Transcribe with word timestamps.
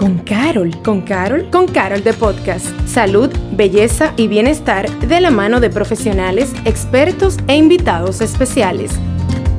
con 0.00 0.16
Carol. 0.20 0.74
¿Con 0.82 1.02
Carol? 1.02 1.50
Con 1.50 1.68
Carol 1.68 2.02
de 2.02 2.14
Podcast. 2.14 2.66
Salud, 2.88 3.28
belleza 3.52 4.14
y 4.16 4.28
bienestar 4.28 4.88
de 5.06 5.20
la 5.20 5.30
mano 5.30 5.60
de 5.60 5.68
profesionales, 5.68 6.52
expertos 6.64 7.36
e 7.48 7.56
invitados 7.56 8.22
especiales. 8.22 8.92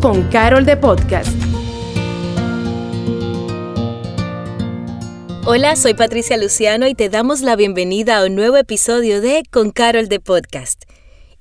Con 0.02 0.24
Carol 0.30 0.66
de 0.66 0.78
Podcast. 0.78 1.30
Hola, 5.46 5.76
soy 5.76 5.94
Patricia 5.94 6.38
Luciano 6.38 6.88
y 6.88 6.96
te 6.96 7.10
damos 7.10 7.42
la 7.42 7.56
bienvenida 7.56 8.18
a 8.18 8.26
un 8.26 8.34
nuevo 8.34 8.58
episodio 8.58 9.22
de 9.22 9.44
Con 9.52 9.70
Carol 9.70 10.10
de 10.10 10.20
Podcast. 10.20 10.86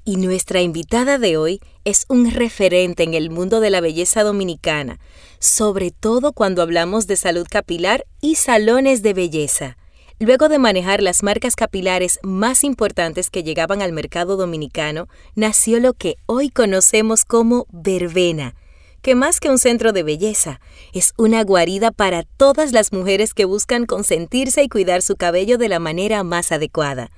Y 0.04 0.16
nuestra 0.16 0.60
invitada 0.60 1.16
de 1.16 1.38
hoy 1.38 1.60
es 1.86 2.04
un 2.10 2.30
referente 2.30 3.02
en 3.04 3.14
el 3.14 3.30
mundo 3.30 3.60
de 3.60 3.70
la 3.70 3.80
belleza 3.80 4.24
dominicana 4.24 4.98
sobre 5.40 5.90
todo 5.90 6.32
cuando 6.32 6.62
hablamos 6.62 7.06
de 7.06 7.16
salud 7.16 7.46
capilar 7.50 8.06
y 8.20 8.36
salones 8.36 9.02
de 9.02 9.14
belleza. 9.14 9.76
Luego 10.20 10.50
de 10.50 10.58
manejar 10.58 11.02
las 11.02 11.22
marcas 11.22 11.56
capilares 11.56 12.20
más 12.22 12.62
importantes 12.62 13.30
que 13.30 13.42
llegaban 13.42 13.80
al 13.80 13.92
mercado 13.92 14.36
dominicano, 14.36 15.08
nació 15.34 15.80
lo 15.80 15.94
que 15.94 16.16
hoy 16.26 16.50
conocemos 16.50 17.24
como 17.24 17.66
verbena, 17.72 18.54
que 19.00 19.14
más 19.14 19.40
que 19.40 19.48
un 19.48 19.56
centro 19.56 19.92
de 19.92 20.02
belleza, 20.02 20.60
es 20.92 21.14
una 21.16 21.42
guarida 21.42 21.90
para 21.90 22.24
todas 22.24 22.72
las 22.72 22.92
mujeres 22.92 23.32
que 23.32 23.46
buscan 23.46 23.86
consentirse 23.86 24.62
y 24.62 24.68
cuidar 24.68 25.00
su 25.00 25.16
cabello 25.16 25.56
de 25.56 25.70
la 25.70 25.78
manera 25.78 26.22
más 26.22 26.52
adecuada. 26.52 27.10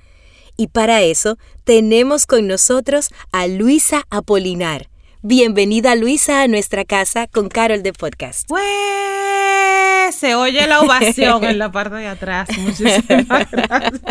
Y 0.55 0.67
para 0.67 1.01
eso 1.01 1.37
tenemos 1.65 2.25
con 2.25 2.47
nosotros 2.47 3.09
a 3.33 3.47
Luisa 3.47 4.03
Apolinar, 4.09 4.87
Bienvenida 5.25 5.95
Luisa 5.95 6.41
a 6.41 6.49
nuestra 6.49 6.83
casa 6.83 7.27
con 7.27 7.47
Carol 7.47 7.81
de 7.81 7.93
Podcast. 7.93 8.45
Pues 8.49 8.61
se 10.13 10.35
oye 10.35 10.67
la 10.67 10.81
ovación 10.81 11.45
en 11.45 11.59
la 11.59 11.71
parte 11.71 11.95
de 11.95 12.07
atrás. 12.07 12.49
Muchísimas 12.57 13.49
gracias. 13.51 14.01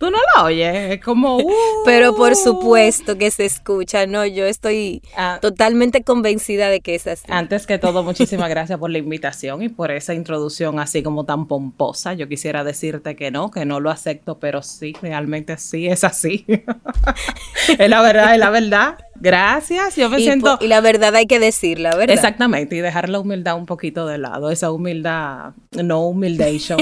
Tú 0.00 0.10
no 0.10 0.18
la 0.34 0.42
oyes, 0.42 0.94
es 0.94 1.00
como... 1.00 1.36
Uh. 1.36 1.52
Pero 1.84 2.16
por 2.16 2.34
supuesto 2.34 3.16
que 3.18 3.30
se 3.30 3.44
escucha, 3.44 4.06
¿no? 4.08 4.26
Yo 4.26 4.44
estoy 4.44 5.00
ah. 5.16 5.38
totalmente 5.40 6.02
convencida 6.02 6.70
de 6.70 6.80
que 6.80 6.96
es 6.96 7.06
así. 7.06 7.24
Antes 7.28 7.64
que 7.68 7.78
todo, 7.78 8.02
muchísimas 8.02 8.50
gracias 8.50 8.80
por 8.80 8.90
la 8.90 8.98
invitación 8.98 9.62
y 9.62 9.68
por 9.68 9.92
esa 9.92 10.12
introducción 10.12 10.80
así 10.80 11.04
como 11.04 11.24
tan 11.24 11.46
pomposa. 11.46 12.14
Yo 12.14 12.28
quisiera 12.28 12.64
decirte 12.64 13.14
que 13.14 13.30
no, 13.30 13.52
que 13.52 13.64
no 13.64 13.78
lo 13.78 13.90
acepto, 13.90 14.40
pero 14.40 14.60
sí, 14.60 14.96
realmente 15.00 15.56
sí 15.58 15.86
es 15.86 16.02
así. 16.02 16.44
es 17.78 17.88
la 17.88 18.02
verdad, 18.02 18.34
es 18.34 18.40
la 18.40 18.50
verdad. 18.50 18.98
Gracias, 19.16 19.96
yo 19.96 20.10
me 20.10 20.18
siento... 20.18 20.58
Y 20.60 20.66
la 20.66 20.80
verdad 20.80 21.14
hay 21.14 21.26
que 21.26 21.38
decirla, 21.38 21.94
¿verdad? 21.96 22.14
Exactamente, 22.14 22.76
y 22.76 22.80
dejar 22.80 23.08
la 23.08 23.20
humildad 23.20 23.56
un 23.56 23.66
poquito 23.66 24.06
de 24.06 24.18
lado, 24.18 24.50
esa 24.50 24.72
humildad, 24.72 25.52
no 25.70 26.06
humildation. 26.06 26.78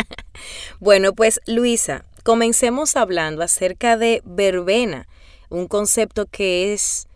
bueno, 0.80 1.12
pues 1.12 1.40
Luisa, 1.46 2.04
comencemos 2.24 2.96
hablando 2.96 3.42
acerca 3.42 3.96
de 3.96 4.22
verbena, 4.24 5.06
un 5.48 5.68
concepto 5.68 6.26
que 6.26 6.72
es 6.72 7.08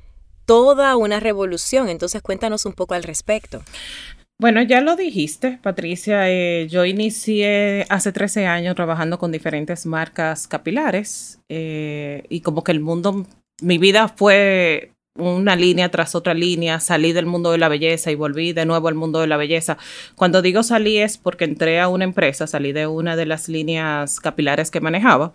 toda 0.44 0.96
una 0.96 1.20
revolución, 1.20 1.88
entonces 1.88 2.22
cuéntanos 2.22 2.66
un 2.66 2.74
poco 2.74 2.94
al 2.94 3.02
respecto. 3.02 3.62
Bueno, 4.38 4.62
ya 4.62 4.80
lo 4.80 4.96
dijiste, 4.96 5.58
Patricia. 5.62 6.28
Eh, 6.28 6.66
yo 6.68 6.84
inicié 6.84 7.86
hace 7.88 8.12
13 8.12 8.46
años 8.46 8.74
trabajando 8.74 9.18
con 9.18 9.30
diferentes 9.30 9.86
marcas 9.86 10.48
capilares 10.48 11.38
eh, 11.48 12.24
y 12.28 12.40
como 12.40 12.64
que 12.64 12.72
el 12.72 12.80
mundo 12.80 13.26
mi 13.62 13.78
vida 13.78 14.08
fue 14.08 14.92
una 15.16 15.54
línea 15.54 15.90
tras 15.90 16.14
otra 16.14 16.34
línea, 16.34 16.80
salí 16.80 17.12
del 17.12 17.26
mundo 17.26 17.52
de 17.52 17.58
la 17.58 17.68
belleza 17.68 18.10
y 18.10 18.16
volví 18.16 18.52
de 18.52 18.66
nuevo 18.66 18.88
al 18.88 18.94
mundo 18.94 19.20
de 19.20 19.28
la 19.28 19.36
belleza. 19.36 19.78
Cuando 20.16 20.42
digo 20.42 20.62
salí 20.62 20.98
es 20.98 21.18
porque 21.18 21.44
entré 21.44 21.80
a 21.80 21.88
una 21.88 22.04
empresa, 22.04 22.46
salí 22.46 22.72
de 22.72 22.86
una 22.86 23.14
de 23.14 23.26
las 23.26 23.48
líneas 23.48 24.18
capilares 24.18 24.70
que 24.70 24.80
manejaba 24.80 25.32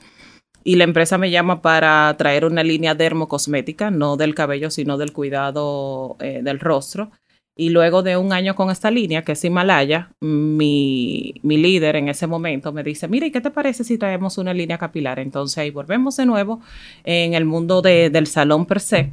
y 0.64 0.76
la 0.76 0.84
empresa 0.84 1.18
me 1.18 1.32
llama 1.32 1.62
para 1.62 2.14
traer 2.18 2.46
una 2.46 2.64
línea 2.64 2.94
dermocosmética, 2.94 3.92
no 3.92 4.18
del 4.18 4.36
cabello, 4.36 4.70
sino 4.70 4.98
del 4.98 5.14
cuidado 5.14 6.18
eh, 6.20 6.42
del 6.44 6.60
rostro. 6.60 7.12
Y 7.60 7.72
luego 7.72 8.04
de 8.04 8.16
un 8.16 8.32
año 8.32 8.56
con 8.56 8.70
esta 8.70 8.90
línea, 8.90 9.24
que 9.24 9.34
es 9.34 9.44
Himalaya, 9.44 10.14
mi, 10.22 11.34
mi 11.44 11.58
líder 11.58 11.98
en 11.98 12.08
ese 12.08 12.26
momento 12.26 12.72
me 12.72 12.84
dice, 12.84 13.10
mira, 13.10 13.26
¿y 13.26 13.32
qué 13.32 13.42
te 13.42 13.52
parece 13.52 13.84
si 13.84 13.98
traemos 13.98 14.38
una 14.38 14.54
línea 14.54 14.78
capilar? 14.78 15.20
Entonces 15.20 15.58
ahí 15.58 15.70
volvemos 15.70 16.16
de 16.16 16.26
nuevo 16.26 16.62
en 17.04 17.34
el 17.34 17.44
mundo 17.44 17.82
de, 17.82 18.10
del 18.12 18.28
salón 18.28 18.66
per 18.66 18.80
se. 18.80 19.12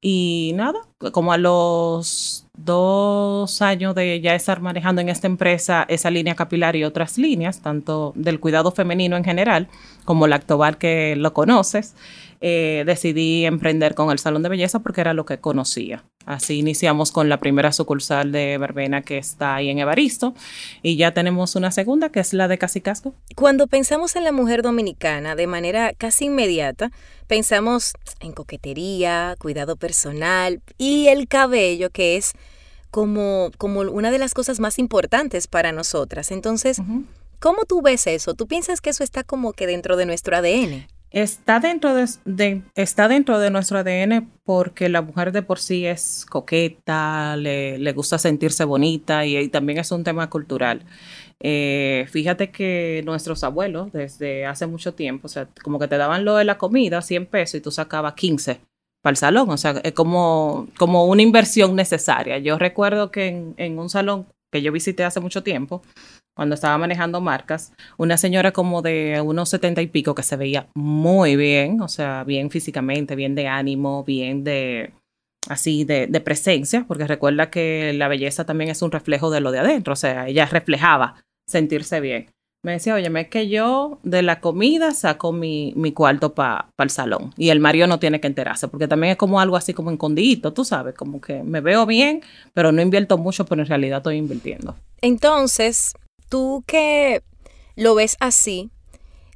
Y 0.00 0.52
nada, 0.54 0.80
como 1.12 1.34
a 1.34 1.36
los 1.36 2.46
dos 2.56 3.60
años 3.60 3.94
de 3.94 4.18
ya 4.22 4.34
estar 4.34 4.62
manejando 4.62 5.02
en 5.02 5.10
esta 5.10 5.26
empresa 5.26 5.84
esa 5.86 6.10
línea 6.10 6.34
capilar 6.34 6.76
y 6.76 6.84
otras 6.84 7.18
líneas, 7.18 7.60
tanto 7.60 8.14
del 8.16 8.40
cuidado 8.40 8.72
femenino 8.72 9.18
en 9.18 9.24
general 9.24 9.68
como 10.06 10.26
Lactobar 10.26 10.78
que 10.78 11.16
lo 11.16 11.34
conoces, 11.34 11.94
eh, 12.40 12.84
decidí 12.86 13.44
emprender 13.44 13.94
con 13.94 14.10
el 14.10 14.18
salón 14.18 14.42
de 14.42 14.48
belleza 14.48 14.78
porque 14.78 15.02
era 15.02 15.12
lo 15.12 15.26
que 15.26 15.38
conocía. 15.38 16.02
Así 16.26 16.58
iniciamos 16.58 17.12
con 17.12 17.28
la 17.28 17.38
primera 17.38 17.72
sucursal 17.72 18.32
de 18.32 18.56
verbena 18.58 19.02
que 19.02 19.18
está 19.18 19.56
ahí 19.56 19.68
en 19.68 19.78
Evaristo 19.78 20.34
y 20.82 20.96
ya 20.96 21.12
tenemos 21.12 21.54
una 21.54 21.70
segunda 21.70 22.08
que 22.10 22.20
es 22.20 22.32
la 22.32 22.48
de 22.48 22.56
Casicasco. 22.56 23.14
Cuando 23.36 23.66
pensamos 23.66 24.16
en 24.16 24.24
la 24.24 24.32
mujer 24.32 24.62
dominicana 24.62 25.36
de 25.36 25.46
manera 25.46 25.92
casi 25.92 26.26
inmediata, 26.26 26.90
pensamos 27.26 27.92
en 28.20 28.32
coquetería, 28.32 29.36
cuidado 29.38 29.76
personal 29.76 30.62
y 30.78 31.08
el 31.08 31.28
cabello 31.28 31.90
que 31.90 32.16
es 32.16 32.32
como, 32.90 33.50
como 33.58 33.80
una 33.80 34.10
de 34.10 34.18
las 34.18 34.34
cosas 34.34 34.60
más 34.60 34.78
importantes 34.78 35.46
para 35.46 35.72
nosotras. 35.72 36.30
Entonces, 36.30 36.80
¿cómo 37.40 37.64
tú 37.64 37.82
ves 37.82 38.06
eso? 38.06 38.34
¿Tú 38.34 38.46
piensas 38.46 38.80
que 38.80 38.90
eso 38.90 39.04
está 39.04 39.24
como 39.24 39.52
que 39.52 39.66
dentro 39.66 39.96
de 39.96 40.06
nuestro 40.06 40.36
ADN? 40.36 40.86
Está 41.14 41.60
dentro 41.60 41.94
de, 41.94 42.62
está 42.74 43.06
dentro 43.06 43.38
de 43.38 43.48
nuestro 43.50 43.78
ADN 43.78 44.32
porque 44.42 44.88
la 44.88 45.00
mujer 45.00 45.30
de 45.30 45.42
por 45.42 45.60
sí 45.60 45.86
es 45.86 46.26
coqueta, 46.28 47.36
le, 47.36 47.78
le 47.78 47.92
gusta 47.92 48.18
sentirse 48.18 48.64
bonita 48.64 49.24
y, 49.24 49.48
también 49.48 49.78
es 49.78 49.92
un 49.92 50.02
tema 50.02 50.28
cultural. 50.28 50.84
Eh, 51.38 52.06
fíjate 52.10 52.50
que 52.50 53.02
nuestros 53.04 53.44
abuelos 53.44 53.92
desde 53.92 54.44
hace 54.44 54.66
mucho 54.66 54.94
tiempo, 54.94 55.26
o 55.26 55.28
sea, 55.28 55.46
como 55.62 55.78
que 55.78 55.86
te 55.86 55.98
daban 55.98 56.24
lo 56.24 56.34
de 56.34 56.44
la 56.44 56.58
comida, 56.58 57.00
100 57.00 57.26
pesos 57.26 57.54
y 57.54 57.60
tú 57.60 57.70
sacabas 57.70 58.14
15 58.14 58.60
para 59.00 59.12
el 59.12 59.16
salón, 59.16 59.50
o 59.50 59.56
sea, 59.56 59.80
es 59.84 59.92
como, 59.92 60.66
como 60.76 61.06
una 61.06 61.22
inversión 61.22 61.76
necesaria. 61.76 62.38
Yo 62.38 62.58
recuerdo 62.58 63.12
que 63.12 63.28
en, 63.28 63.54
en 63.56 63.78
un 63.78 63.88
salón 63.88 64.26
que 64.50 64.62
yo 64.62 64.72
visité 64.72 65.04
hace 65.04 65.20
mucho 65.20 65.44
tiempo, 65.44 65.82
cuando 66.34 66.54
estaba 66.54 66.76
manejando 66.78 67.20
marcas, 67.20 67.72
una 67.96 68.16
señora 68.16 68.52
como 68.52 68.82
de 68.82 69.20
unos 69.24 69.48
setenta 69.48 69.82
y 69.82 69.86
pico 69.86 70.14
que 70.14 70.22
se 70.22 70.36
veía 70.36 70.68
muy 70.74 71.36
bien, 71.36 71.80
o 71.80 71.88
sea, 71.88 72.24
bien 72.24 72.50
físicamente, 72.50 73.14
bien 73.14 73.34
de 73.34 73.46
ánimo, 73.46 74.04
bien 74.04 74.44
de 74.44 74.92
así 75.48 75.84
de, 75.84 76.08
presencia, 76.24 76.84
porque 76.88 77.06
recuerda 77.06 77.50
que 77.50 77.92
la 77.94 78.08
belleza 78.08 78.44
también 78.44 78.70
es 78.70 78.82
un 78.82 78.90
reflejo 78.90 79.30
de 79.30 79.40
lo 79.40 79.52
de 79.52 79.58
adentro, 79.60 79.92
o 79.92 79.96
sea, 79.96 80.26
ella 80.28 80.46
reflejaba 80.46 81.22
sentirse 81.46 82.00
bien. 82.00 82.30
Me 82.64 82.72
decía, 82.72 82.94
oye, 82.94 83.10
es 83.20 83.28
que 83.28 83.48
yo 83.50 83.98
de 84.04 84.22
la 84.22 84.40
comida 84.40 84.92
saco 84.92 85.32
mi, 85.32 85.74
mi 85.76 85.92
cuarto 85.92 86.34
para 86.34 86.70
el 86.78 86.88
salón 86.88 87.34
y 87.36 87.50
el 87.50 87.60
Mario 87.60 87.86
no 87.86 87.98
tiene 87.98 88.20
que 88.20 88.26
enterarse, 88.26 88.68
porque 88.68 88.88
también 88.88 89.12
es 89.12 89.16
como 89.18 89.38
algo 89.38 89.56
así 89.56 89.74
como 89.74 89.90
escondidito, 89.90 90.54
tú 90.54 90.64
sabes, 90.64 90.94
como 90.94 91.20
que 91.20 91.42
me 91.42 91.60
veo 91.60 91.84
bien, 91.84 92.22
pero 92.54 92.72
no 92.72 92.80
invierto 92.80 93.18
mucho, 93.18 93.44
pero 93.44 93.60
en 93.60 93.68
realidad 93.68 93.98
estoy 93.98 94.16
invirtiendo. 94.16 94.74
Entonces, 95.02 95.94
tú 96.28 96.64
que 96.66 97.22
lo 97.76 97.94
ves 97.94 98.16
así, 98.20 98.70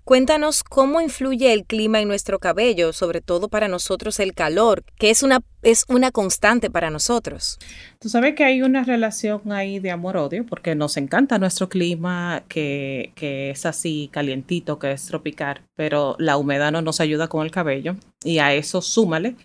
cuéntanos 0.08 0.64
cómo 0.64 1.02
influye 1.02 1.52
el 1.52 1.66
clima 1.66 2.00
en 2.00 2.08
nuestro 2.08 2.38
cabello, 2.38 2.94
sobre 2.94 3.20
todo 3.20 3.48
para 3.48 3.68
nosotros 3.68 4.18
el 4.20 4.32
calor, 4.32 4.82
que 4.98 5.10
es 5.10 5.22
una, 5.22 5.40
es 5.62 5.84
una 5.88 6.10
constante 6.10 6.70
para 6.70 6.88
nosotros. 6.88 7.58
Tú 7.98 8.08
sabes 8.08 8.34
que 8.34 8.42
hay 8.42 8.62
una 8.62 8.84
relación 8.84 9.52
ahí 9.52 9.80
de 9.80 9.90
amor-odio, 9.90 10.46
porque 10.46 10.74
nos 10.74 10.96
encanta 10.96 11.38
nuestro 11.38 11.68
clima, 11.68 12.42
que, 12.48 13.12
que 13.16 13.50
es 13.50 13.66
así 13.66 14.08
calientito, 14.10 14.78
que 14.78 14.92
es 14.92 15.04
tropical, 15.04 15.60
pero 15.76 16.16
la 16.18 16.38
humedad 16.38 16.72
no 16.72 16.80
nos 16.80 17.00
ayuda 17.00 17.28
con 17.28 17.44
el 17.44 17.50
cabello. 17.50 17.96
Y 18.24 18.38
a 18.38 18.54
eso 18.54 18.80
súmale 18.80 19.36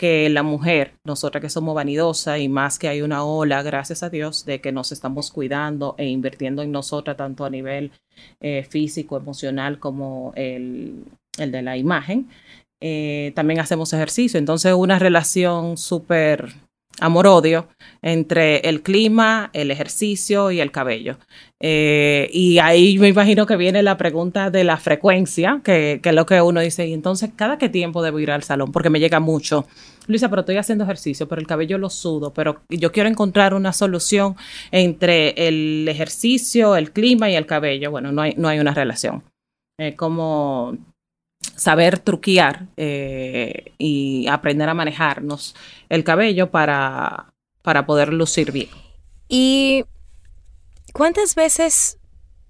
que 0.00 0.30
la 0.30 0.42
mujer, 0.42 0.94
nosotras 1.04 1.42
que 1.42 1.50
somos 1.50 1.74
vanidosas 1.74 2.40
y 2.40 2.48
más 2.48 2.78
que 2.78 2.88
hay 2.88 3.02
una 3.02 3.22
ola, 3.22 3.62
gracias 3.62 4.02
a 4.02 4.08
Dios, 4.08 4.46
de 4.46 4.58
que 4.62 4.72
nos 4.72 4.92
estamos 4.92 5.30
cuidando 5.30 5.94
e 5.98 6.06
invirtiendo 6.06 6.62
en 6.62 6.72
nosotras, 6.72 7.18
tanto 7.18 7.44
a 7.44 7.50
nivel 7.50 7.92
eh, 8.40 8.66
físico, 8.66 9.18
emocional, 9.18 9.78
como 9.78 10.32
el, 10.36 11.04
el 11.36 11.52
de 11.52 11.60
la 11.60 11.76
imagen. 11.76 12.30
Eh, 12.80 13.32
también 13.34 13.60
hacemos 13.60 13.92
ejercicio. 13.92 14.38
Entonces, 14.38 14.72
una 14.72 14.98
relación 14.98 15.76
súper 15.76 16.54
amor-odio 16.98 17.68
entre 18.02 18.58
el 18.68 18.82
clima, 18.82 19.50
el 19.52 19.70
ejercicio 19.70 20.50
y 20.50 20.60
el 20.60 20.70
cabello. 20.70 21.18
Eh, 21.60 22.30
y 22.32 22.58
ahí 22.58 22.98
me 22.98 23.08
imagino 23.08 23.46
que 23.46 23.56
viene 23.56 23.82
la 23.82 23.96
pregunta 23.96 24.50
de 24.50 24.64
la 24.64 24.78
frecuencia, 24.78 25.60
que, 25.62 26.00
es 26.02 26.14
lo 26.14 26.26
que 26.26 26.40
uno 26.40 26.60
dice, 26.60 26.86
y 26.86 26.94
entonces, 26.94 27.30
¿cada 27.36 27.58
qué 27.58 27.68
tiempo 27.68 28.02
debo 28.02 28.18
ir 28.18 28.30
al 28.30 28.42
salón? 28.42 28.72
Porque 28.72 28.90
me 28.90 29.00
llega 29.00 29.20
mucho. 29.20 29.66
Luisa, 30.06 30.28
pero 30.30 30.40
estoy 30.40 30.56
haciendo 30.56 30.84
ejercicio, 30.84 31.28
pero 31.28 31.40
el 31.40 31.46
cabello 31.46 31.78
lo 31.78 31.90
sudo, 31.90 32.32
pero 32.32 32.62
yo 32.68 32.90
quiero 32.90 33.08
encontrar 33.08 33.54
una 33.54 33.72
solución 33.72 34.36
entre 34.70 35.48
el 35.48 35.86
ejercicio, 35.88 36.76
el 36.76 36.92
clima 36.92 37.30
y 37.30 37.36
el 37.36 37.46
cabello. 37.46 37.90
Bueno, 37.90 38.10
no 38.10 38.22
hay, 38.22 38.34
no 38.36 38.48
hay 38.48 38.58
una 38.58 38.74
relación. 38.74 39.22
Como 39.96 40.76
saber 41.60 41.98
truquear 41.98 42.68
eh, 42.78 43.74
y 43.76 44.26
aprender 44.28 44.66
a 44.70 44.74
manejarnos 44.74 45.54
el 45.90 46.04
cabello 46.04 46.50
para, 46.50 47.34
para 47.60 47.84
poder 47.84 48.14
lucir 48.14 48.50
bien. 48.50 48.70
¿Y 49.28 49.84
cuántas 50.94 51.34
veces, 51.34 51.98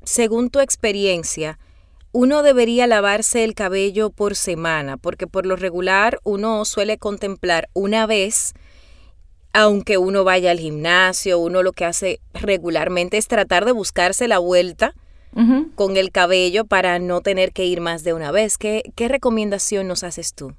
según 0.05 0.49
tu 0.49 0.61
experiencia, 0.61 1.59
uno 2.13 2.45
debería 2.45 2.87
lavarse 2.87 3.43
el 3.43 3.55
cabello 3.55 4.11
por 4.11 4.37
semana? 4.37 4.97
Porque 4.97 5.27
por 5.27 5.45
lo 5.45 5.57
regular 5.57 6.21
uno 6.23 6.65
suele 6.65 6.97
contemplar 6.97 7.69
una 7.73 8.07
vez, 8.07 8.55
aunque 9.53 9.99
uno 9.99 10.23
vaya 10.23 10.53
al 10.53 10.61
gimnasio, 10.61 11.41
uno 11.41 11.65
lo 11.65 11.73
que 11.73 11.85
hace 11.85 12.21
regularmente 12.33 13.17
es 13.17 13.27
tratar 13.27 13.65
de 13.65 13.73
buscarse 13.73 14.29
la 14.29 14.39
vuelta 14.39 14.95
con 15.75 15.97
el 15.97 16.11
cabello 16.11 16.65
para 16.65 16.99
no 16.99 17.21
tener 17.21 17.53
que 17.53 17.65
ir 17.65 17.81
más 17.81 18.05
de 18.05 18.13
una 18.13 18.31
vez. 18.31 18.59
¿Qué, 18.59 18.93
¿Qué 18.95 19.09
recomendación 19.09 19.89
nos 19.89 20.05
haces 20.05 20.35
tú? 20.35 20.55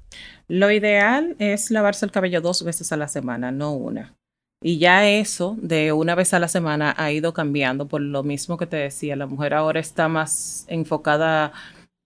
Lo 0.48 0.70
ideal 0.70 1.36
es 1.38 1.70
lavarse 1.70 2.04
el 2.04 2.12
cabello 2.12 2.40
dos 2.40 2.64
veces 2.64 2.92
a 2.92 2.96
la 2.96 3.08
semana, 3.08 3.50
no 3.52 3.72
una. 3.72 4.14
Y 4.62 4.78
ya 4.78 5.08
eso 5.08 5.56
de 5.60 5.92
una 5.92 6.14
vez 6.14 6.34
a 6.34 6.38
la 6.38 6.48
semana 6.48 6.94
ha 6.96 7.10
ido 7.10 7.32
cambiando 7.32 7.88
por 7.88 8.00
lo 8.00 8.22
mismo 8.22 8.56
que 8.56 8.66
te 8.66 8.76
decía. 8.76 9.16
La 9.16 9.26
mujer 9.26 9.54
ahora 9.54 9.80
está 9.80 10.08
más 10.08 10.64
enfocada 10.68 11.52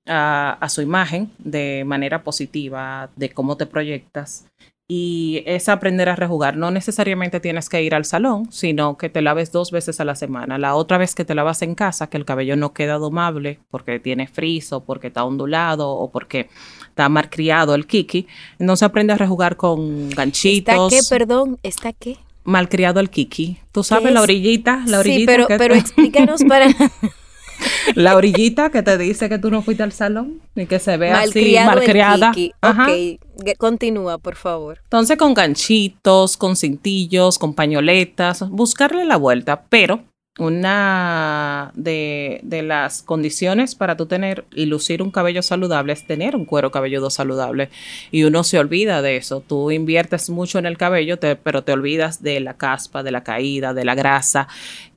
a, 0.06 0.52
a, 0.52 0.68
su 0.68 0.80
imagen 0.80 1.30
de 1.38 1.84
manera 1.84 2.22
positiva, 2.22 3.10
de 3.16 3.30
cómo 3.30 3.56
te 3.56 3.66
proyectas 3.66 4.46
y 4.88 5.42
es 5.46 5.68
aprender 5.68 6.08
a 6.08 6.16
rejugar. 6.16 6.56
No 6.56 6.70
necesariamente 6.70 7.40
tienes 7.40 7.68
que 7.68 7.82
ir 7.82 7.94
al 7.94 8.04
salón, 8.04 8.50
sino 8.52 8.96
que 8.96 9.08
te 9.08 9.20
laves 9.20 9.50
dos 9.50 9.72
veces 9.72 9.98
a 10.00 10.04
la 10.04 10.14
semana. 10.14 10.58
La 10.58 10.76
otra 10.76 10.96
vez 10.96 11.14
que 11.14 11.24
te 11.24 11.34
lavas 11.34 11.62
en 11.62 11.74
casa, 11.74 12.08
que 12.08 12.16
el 12.16 12.24
cabello 12.24 12.56
no 12.56 12.72
queda 12.72 12.94
domable 12.94 13.58
porque 13.70 13.98
tiene 13.98 14.28
friso, 14.28 14.84
porque 14.84 15.08
está 15.08 15.24
ondulado 15.24 15.90
o 15.90 16.10
porque 16.10 16.48
está 16.88 17.08
mal 17.08 17.30
criado 17.30 17.74
el 17.74 17.86
kiki, 17.86 18.28
entonces 18.58 18.84
aprende 18.84 19.12
a 19.12 19.16
rejugar 19.16 19.56
con 19.56 20.10
ganchitos. 20.10 20.92
¿Está 20.92 20.96
qué, 20.96 21.00
perdón? 21.08 21.58
¿Está 21.62 21.92
qué? 21.92 22.18
Malcriado 22.44 23.00
el 23.00 23.10
kiki. 23.10 23.58
Tú 23.72 23.82
sabes 23.82 24.12
la 24.12 24.22
orillita, 24.22 24.84
la 24.86 25.00
orillita. 25.00 25.32
Sí, 25.32 25.44
pero, 25.46 25.58
pero 25.58 25.74
explícanos 25.74 26.44
para... 26.44 26.68
la 27.94 28.16
orillita 28.16 28.70
que 28.70 28.82
te 28.82 28.98
dice 28.98 29.28
que 29.28 29.38
tú 29.38 29.50
no 29.50 29.62
fuiste 29.62 29.82
al 29.82 29.92
salón 29.92 30.40
y 30.54 30.66
que 30.66 30.78
se 30.78 30.96
ve 30.96 31.10
así 31.10 31.56
malcriada. 31.64 32.32
Ok, 32.62 33.56
continúa, 33.58 34.18
por 34.18 34.36
favor. 34.36 34.80
Entonces, 34.84 35.16
con 35.16 35.34
ganchitos, 35.34 36.36
con 36.36 36.56
cintillos, 36.56 37.38
con 37.38 37.54
pañoletas, 37.54 38.48
buscarle 38.50 39.04
la 39.04 39.16
vuelta, 39.16 39.64
pero 39.68 40.04
una 40.38 41.72
de, 41.74 42.40
de, 42.42 42.62
las 42.62 43.02
condiciones 43.02 43.74
para 43.74 43.96
tú 43.96 44.06
tener 44.06 44.44
y 44.54 44.66
lucir 44.66 45.02
un 45.02 45.10
cabello 45.10 45.42
saludable 45.42 45.94
es 45.94 46.06
tener 46.06 46.36
un 46.36 46.44
cuero 46.44 46.70
cabelludo 46.70 47.08
saludable. 47.08 47.70
Y 48.10 48.24
uno 48.24 48.44
se 48.44 48.58
olvida 48.58 49.00
de 49.00 49.16
eso. 49.16 49.42
Tú 49.46 49.70
inviertes 49.70 50.28
mucho 50.28 50.58
en 50.58 50.66
el 50.66 50.76
cabello, 50.76 51.18
pero 51.18 51.64
te 51.64 51.72
olvidas 51.72 52.22
de 52.22 52.40
la 52.40 52.56
caspa, 52.56 53.02
de 53.02 53.12
la 53.12 53.24
caída, 53.24 53.72
de 53.72 53.84
la 53.84 53.94
grasa, 53.94 54.48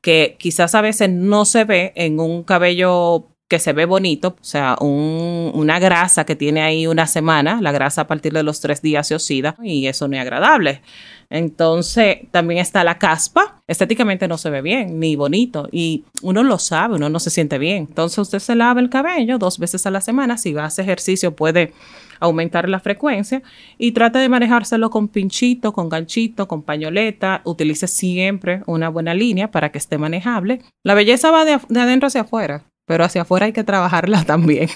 que 0.01 0.35
quizás 0.37 0.75
a 0.75 0.81
veces 0.81 1.09
no 1.09 1.45
se 1.45 1.63
ve 1.63 1.93
en 1.95 2.19
un 2.19 2.43
cabello 2.43 3.27
que 3.49 3.57
se 3.57 3.73
ve 3.73 3.85
bonito, 3.85 4.35
o 4.39 4.43
sea, 4.43 4.77
un, 4.79 5.51
una 5.55 5.79
grasa 5.79 6.23
que 6.23 6.35
tiene 6.35 6.61
ahí 6.61 6.85
una 6.85 7.07
semana, 7.07 7.59
la 7.61 7.71
grasa 7.71 8.01
a 8.01 8.07
partir 8.07 8.31
de 8.31 8.43
los 8.43 8.61
tres 8.61 8.83
días 8.83 9.07
se 9.07 9.15
oxida 9.15 9.55
y 9.63 9.87
eso 9.87 10.07
no 10.07 10.15
es 10.15 10.21
agradable. 10.21 10.83
Entonces, 11.31 12.19
también 12.31 12.59
está 12.59 12.83
la 12.83 12.99
caspa. 12.99 13.61
Estéticamente 13.67 14.27
no 14.27 14.37
se 14.37 14.51
ve 14.51 14.61
bien 14.61 14.99
ni 14.99 15.15
bonito 15.15 15.67
y 15.71 16.05
uno 16.21 16.43
lo 16.43 16.59
sabe, 16.59 16.95
uno 16.95 17.09
no 17.09 17.19
se 17.19 17.31
siente 17.31 17.57
bien. 17.57 17.87
Entonces, 17.89 18.19
usted 18.19 18.39
se 18.39 18.55
lava 18.55 18.81
el 18.81 18.89
cabello 18.89 19.39
dos 19.39 19.57
veces 19.57 19.85
a 19.87 19.91
la 19.91 20.01
semana. 20.01 20.37
Si 20.37 20.53
va 20.53 20.63
a 20.63 20.67
hacer 20.67 20.85
ejercicio, 20.85 21.35
puede 21.35 21.73
aumentar 22.19 22.67
la 22.69 22.79
frecuencia 22.79 23.41
y 23.77 23.93
trate 23.93 24.19
de 24.19 24.29
manejárselo 24.29 24.89
con 24.89 25.07
pinchito, 25.07 25.73
con 25.73 25.89
ganchito, 25.89 26.47
con 26.47 26.61
pañoleta. 26.61 27.41
Utilice 27.45 27.87
siempre 27.87 28.61
una 28.67 28.89
buena 28.89 29.13
línea 29.13 29.49
para 29.49 29.71
que 29.71 29.79
esté 29.79 29.97
manejable. 29.97 30.61
La 30.83 30.93
belleza 30.93 31.31
va 31.31 31.45
de, 31.45 31.53
adentro 31.53 32.07
hacia 32.07 32.21
afuera 32.21 32.68
pero 32.89 33.03
hacia 33.03 33.21
afuera 33.21 33.45
hay 33.45 33.53
que 33.53 33.63
trabajarla 33.63 34.23
también. 34.25 34.67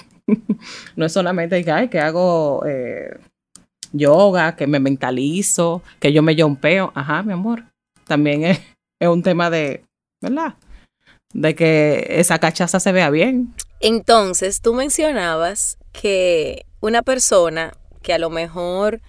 no 0.94 1.04
es 1.04 1.12
solamente 1.12 1.64
que, 1.64 1.88
que 1.90 1.98
hago 1.98 2.64
eh, 2.64 3.18
yoga, 3.92 4.54
que 4.54 4.68
me 4.68 4.78
mentalizo, 4.78 5.82
que 5.98 6.12
yo 6.12 6.22
me 6.22 6.36
yompeo. 6.36 6.92
Ajá, 6.94 7.24
mi 7.24 7.32
amor. 7.32 7.64
También 8.06 8.44
es, 8.44 8.60
es 9.00 9.08
un 9.08 9.24
tema 9.24 9.50
de, 9.50 9.82
¿verdad? 10.22 10.54
De 11.32 11.56
que 11.56 12.06
esa 12.08 12.38
cachaza 12.38 12.78
se 12.78 12.92
vea 12.92 13.10
bien. 13.10 13.52
Entonces, 13.80 14.60
tú 14.60 14.74
mencionabas 14.74 15.76
que 15.90 16.66
una 16.80 17.02
persona 17.02 17.72
que 18.00 18.12
a 18.12 18.20
lo 18.20 18.30
mejor 18.30 19.00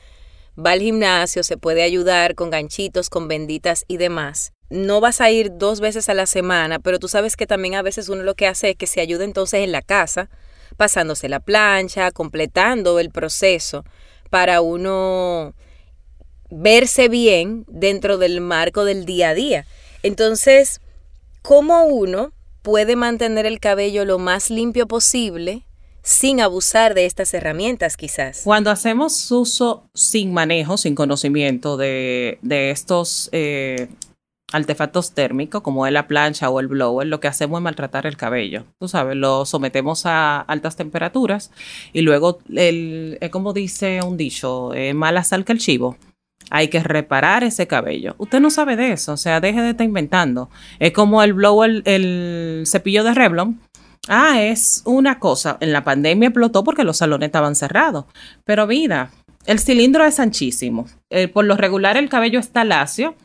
va 0.58 0.72
al 0.72 0.80
gimnasio, 0.80 1.44
se 1.44 1.58
puede 1.58 1.84
ayudar 1.84 2.34
con 2.34 2.50
ganchitos, 2.50 3.12
con 3.12 3.28
benditas 3.28 3.86
y 3.88 3.98
demás, 3.98 4.55
no 4.70 5.00
vas 5.00 5.22
a 5.22 5.30
ir 5.30 5.52
dos 5.58 5.80
veces 5.80 6.10
a 6.10 6.14
la 6.14 6.26
semana, 6.26 6.80
pero 6.80 7.00
tú 7.00 7.08
sabes 7.08 7.38
que 7.38 7.48
también 7.48 7.76
a 7.76 7.82
veces 7.82 8.10
uno 8.10 8.24
lo 8.24 8.36
que 8.36 8.48
hace 8.48 8.72
es 8.72 8.76
que 8.76 8.88
se 8.88 9.02
ayuda 9.02 9.24
entonces 9.24 9.62
en 9.62 9.72
la 9.72 9.82
casa, 9.82 10.30
pasándose 10.78 11.30
la 11.30 11.40
plancha, 11.40 12.12
completando 12.12 13.00
el 13.00 13.12
proceso 13.12 13.86
para 14.30 14.62
uno 14.62 15.54
verse 16.50 17.10
bien 17.10 17.66
dentro 17.68 18.18
del 18.18 18.42
marco 18.42 18.86
del 18.86 19.06
día 19.06 19.30
a 19.30 19.34
día. 19.34 19.66
Entonces, 20.04 20.82
¿cómo 21.42 21.86
uno 21.86 22.32
puede 22.62 22.96
mantener 22.96 23.46
el 23.46 23.60
cabello 23.60 24.06
lo 24.06 24.18
más 24.18 24.50
limpio 24.50 24.88
posible 24.88 25.64
sin 26.02 26.40
abusar 26.42 26.94
de 26.94 27.06
estas 27.06 27.34
herramientas 27.34 27.98
quizás? 27.98 28.42
Cuando 28.44 28.72
hacemos 28.72 29.32
uso 29.32 29.90
sin 29.94 30.34
manejo, 30.34 30.78
sin 30.78 30.96
conocimiento 30.96 31.78
de, 31.78 32.40
de 32.42 32.72
estos 32.72 33.30
eh, 33.32 33.88
artefactos 34.52 35.14
térmicos 35.14 35.62
como 35.62 35.88
es 35.88 35.94
la 35.94 36.08
plancha 36.08 36.50
o 36.50 36.60
el 36.60 36.68
blower, 36.68 37.08
lo 37.08 37.20
que 37.20 37.28
hacemos 37.28 37.60
es 37.60 37.64
maltratar 37.64 38.06
el 38.06 38.18
cabello. 38.18 38.66
Tú 38.80 38.88
sabes, 38.88 39.16
lo 39.16 39.46
sometemos 39.46 40.06
a 40.06 40.42
altas 40.42 40.76
temperaturas 40.76 41.52
y 41.94 42.02
luego, 42.02 42.40
el, 42.54 43.18
es 43.22 43.30
como 43.30 43.54
dice 43.54 44.02
un 44.02 44.18
dicho, 44.18 44.72
mala 44.94 45.24
sal 45.24 45.46
que 45.46 45.54
el 45.54 45.60
chivo. 45.60 45.98
Hay 46.52 46.68
que 46.68 46.84
reparar 46.84 47.44
ese 47.44 47.66
cabello. 47.66 48.14
Usted 48.20 48.40
no 48.40 48.52
sabe 48.52 48.76
de 48.76 48.92
eso, 48.92 49.14
o 49.14 49.18
sea, 49.18 49.42
deje 49.42 49.62
de 49.62 49.72
estar 49.72 49.86
inventando. 49.86 50.50
Es 50.78 50.92
como 50.92 51.24
el 51.24 51.34
blower, 51.34 51.82
el 51.86 52.64
cepillo 52.68 53.04
de 53.04 53.16
Revlon. 53.16 53.60
Ah, 54.08 54.44
es 54.44 54.84
una 54.86 55.18
cosa. 55.20 55.58
En 55.60 55.74
la 55.74 55.84
pandemia 55.84 56.30
explotó 56.30 56.64
porque 56.64 56.84
los 56.84 56.98
salones 56.98 57.28
estaban 57.28 57.56
cerrados. 57.56 58.06
Pero 58.44 58.68
vida, 58.68 59.10
el 59.48 59.60
cilindro 59.60 60.06
es 60.06 60.20
anchísimo. 60.20 60.86
Eh, 61.10 61.28
por 61.28 61.46
lo 61.46 61.58
regular 61.58 61.98
el 61.98 62.10
cabello 62.10 62.40
está 62.40 62.64
lacio 62.64 63.16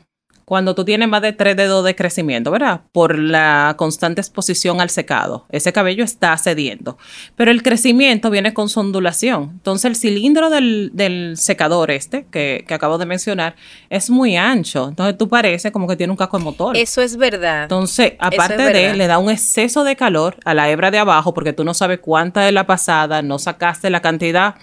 cuando 0.51 0.75
tú 0.75 0.85
tienes 0.85 1.09
más 1.09 1.23
de 1.23 1.33
tres 1.33 1.55
dedos 1.55 1.85
de 1.85 1.95
crecimiento, 1.95 2.51
¿verdad? 2.51 2.81
Por 2.91 3.17
la 3.17 3.77
constante 3.79 4.21
exposición 4.21 4.81
al 4.81 4.91
secado. 4.91 5.47
Ese 5.51 5.73
cabello 5.73 6.03
está 6.03 6.37
cediendo. 6.39 6.99
Pero 7.37 7.53
el 7.53 7.63
crecimiento 7.63 8.31
viene 8.31 8.53
con 8.53 8.69
su 8.69 8.81
ondulación. 8.81 9.51
Entonces 9.53 9.85
el 9.85 9.95
cilindro 9.95 10.51
del, 10.51 11.35
secador 11.37 11.93
este, 11.93 12.27
que, 12.33 12.65
que, 12.67 12.75
acabo 12.75 12.99
de 12.99 13.07
mencionar, 13.07 13.55
es 13.91 14.11
muy 14.11 14.37
ancho. 14.37 14.89
Entonces 14.89 15.17
tú 15.17 15.29
parece 15.29 15.71
como 15.71 15.87
que 15.87 15.95
tiene 15.95 16.11
un 16.11 16.17
casco 16.17 16.37
de 16.37 16.43
motor. 16.43 16.77
Eso 16.77 17.01
es 17.01 17.17
verdad. 17.17 17.63
Entonces, 17.63 18.15
aparte 18.19 18.57
de, 18.57 18.95
le 18.97 19.07
da 19.07 19.19
un 19.19 19.31
exceso 19.31 19.85
de 19.85 19.95
calor 19.95 20.35
a 20.45 20.53
la 20.53 20.69
hebra 20.69 20.91
de 20.91 20.99
abajo 20.99 21.33
porque 21.33 21.53
tú 21.53 21.63
no 21.63 21.75
sabes 21.75 22.01
cuánta 22.01 22.49
es 22.49 22.53
la 22.53 22.67
pasada, 22.67 23.23
no 23.23 23.39
sacaste 23.39 23.89
la 23.89 24.03
cantidad 24.03 24.57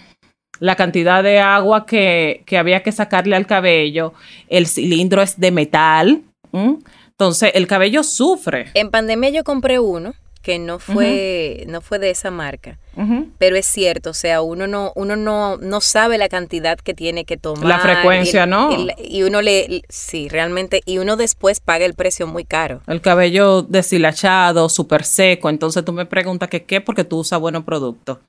la 0.60 0.76
cantidad 0.76 1.24
de 1.24 1.40
agua 1.40 1.86
que, 1.86 2.44
había 2.58 2.84
que 2.84 2.92
sacarle 2.92 3.36
al 3.36 3.48
cabello, 3.48 4.14
el 4.50 4.68
cilindro 4.68 5.22
es 5.22 5.40
de 5.40 5.52
metal, 5.52 6.24
entonces 7.10 7.52
el 7.54 7.68
cabello 7.68 8.04
sufre. 8.04 8.72
En 8.74 8.92
pandemia 8.92 9.30
yo 9.30 9.44
compré 9.44 9.80
uno 9.80 10.14
que 10.48 10.60
no 10.60 10.80
fue, 10.80 11.66
no 11.68 11.82
fue 11.82 12.00
de 12.00 12.10
esa 12.10 12.32
marca. 12.32 12.80
Pero 13.38 13.58
es 13.58 13.66
cierto, 13.66 14.12
o 14.12 14.14
sea, 14.14 14.42
uno 14.42 14.66
no, 14.66 14.94
uno 14.96 15.18
no, 15.18 15.58
no 15.58 15.82
sabe 15.82 16.18
la 16.18 16.30
cantidad 16.30 16.78
que 16.78 16.94
tiene 16.94 17.26
que 17.26 17.36
tomar. 17.36 17.66
La 17.66 17.80
frecuencia, 17.80 18.46
¿no? 18.46 18.70
y 18.98 19.24
uno 19.24 19.42
le, 19.42 19.82
sí, 19.90 20.30
realmente, 20.30 20.82
y 20.86 21.00
uno 21.00 21.18
después 21.18 21.60
paga 21.60 21.86
el 21.86 21.96
precio 21.96 22.28
muy 22.28 22.46
caro. 22.46 22.82
El 22.88 23.02
cabello 23.02 23.62
deshilachado, 23.62 24.70
súper 24.70 25.04
seco, 25.04 25.50
entonces 25.50 25.84
tú 25.84 25.92
me 25.92 26.06
preguntas 26.06 26.48
que 26.48 26.64
qué, 26.64 26.80
porque 26.80 27.04
tú 27.04 27.18
usas 27.18 27.42
buenos 27.42 27.66
productos. 27.66 28.20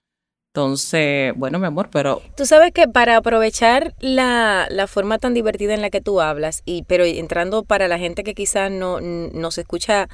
Entonces, 0.54 1.34
bueno, 1.36 1.58
mi 1.58 1.66
amor, 1.66 1.88
pero... 1.92 2.22
Tú 2.36 2.46
sabes 2.46 2.72
que 2.72 2.88
para 2.88 3.16
aprovechar 3.16 3.94
la, 4.00 4.66
la, 4.70 4.86
forma 4.86 5.18
tan 5.18 5.34
divertida 5.34 5.74
en 5.74 5.82
la 5.82 5.90
que 5.90 6.00
tú 6.00 6.20
hablas, 6.20 6.62
y 6.64 6.82
pero 6.84 7.04
entrando 7.04 7.62
para 7.62 7.86
la 7.86 7.98
gente 7.98 8.24
que 8.24 8.34
quizás 8.34 8.70
no 8.70 9.00
nos 9.00 9.58
escucha 9.58 10.08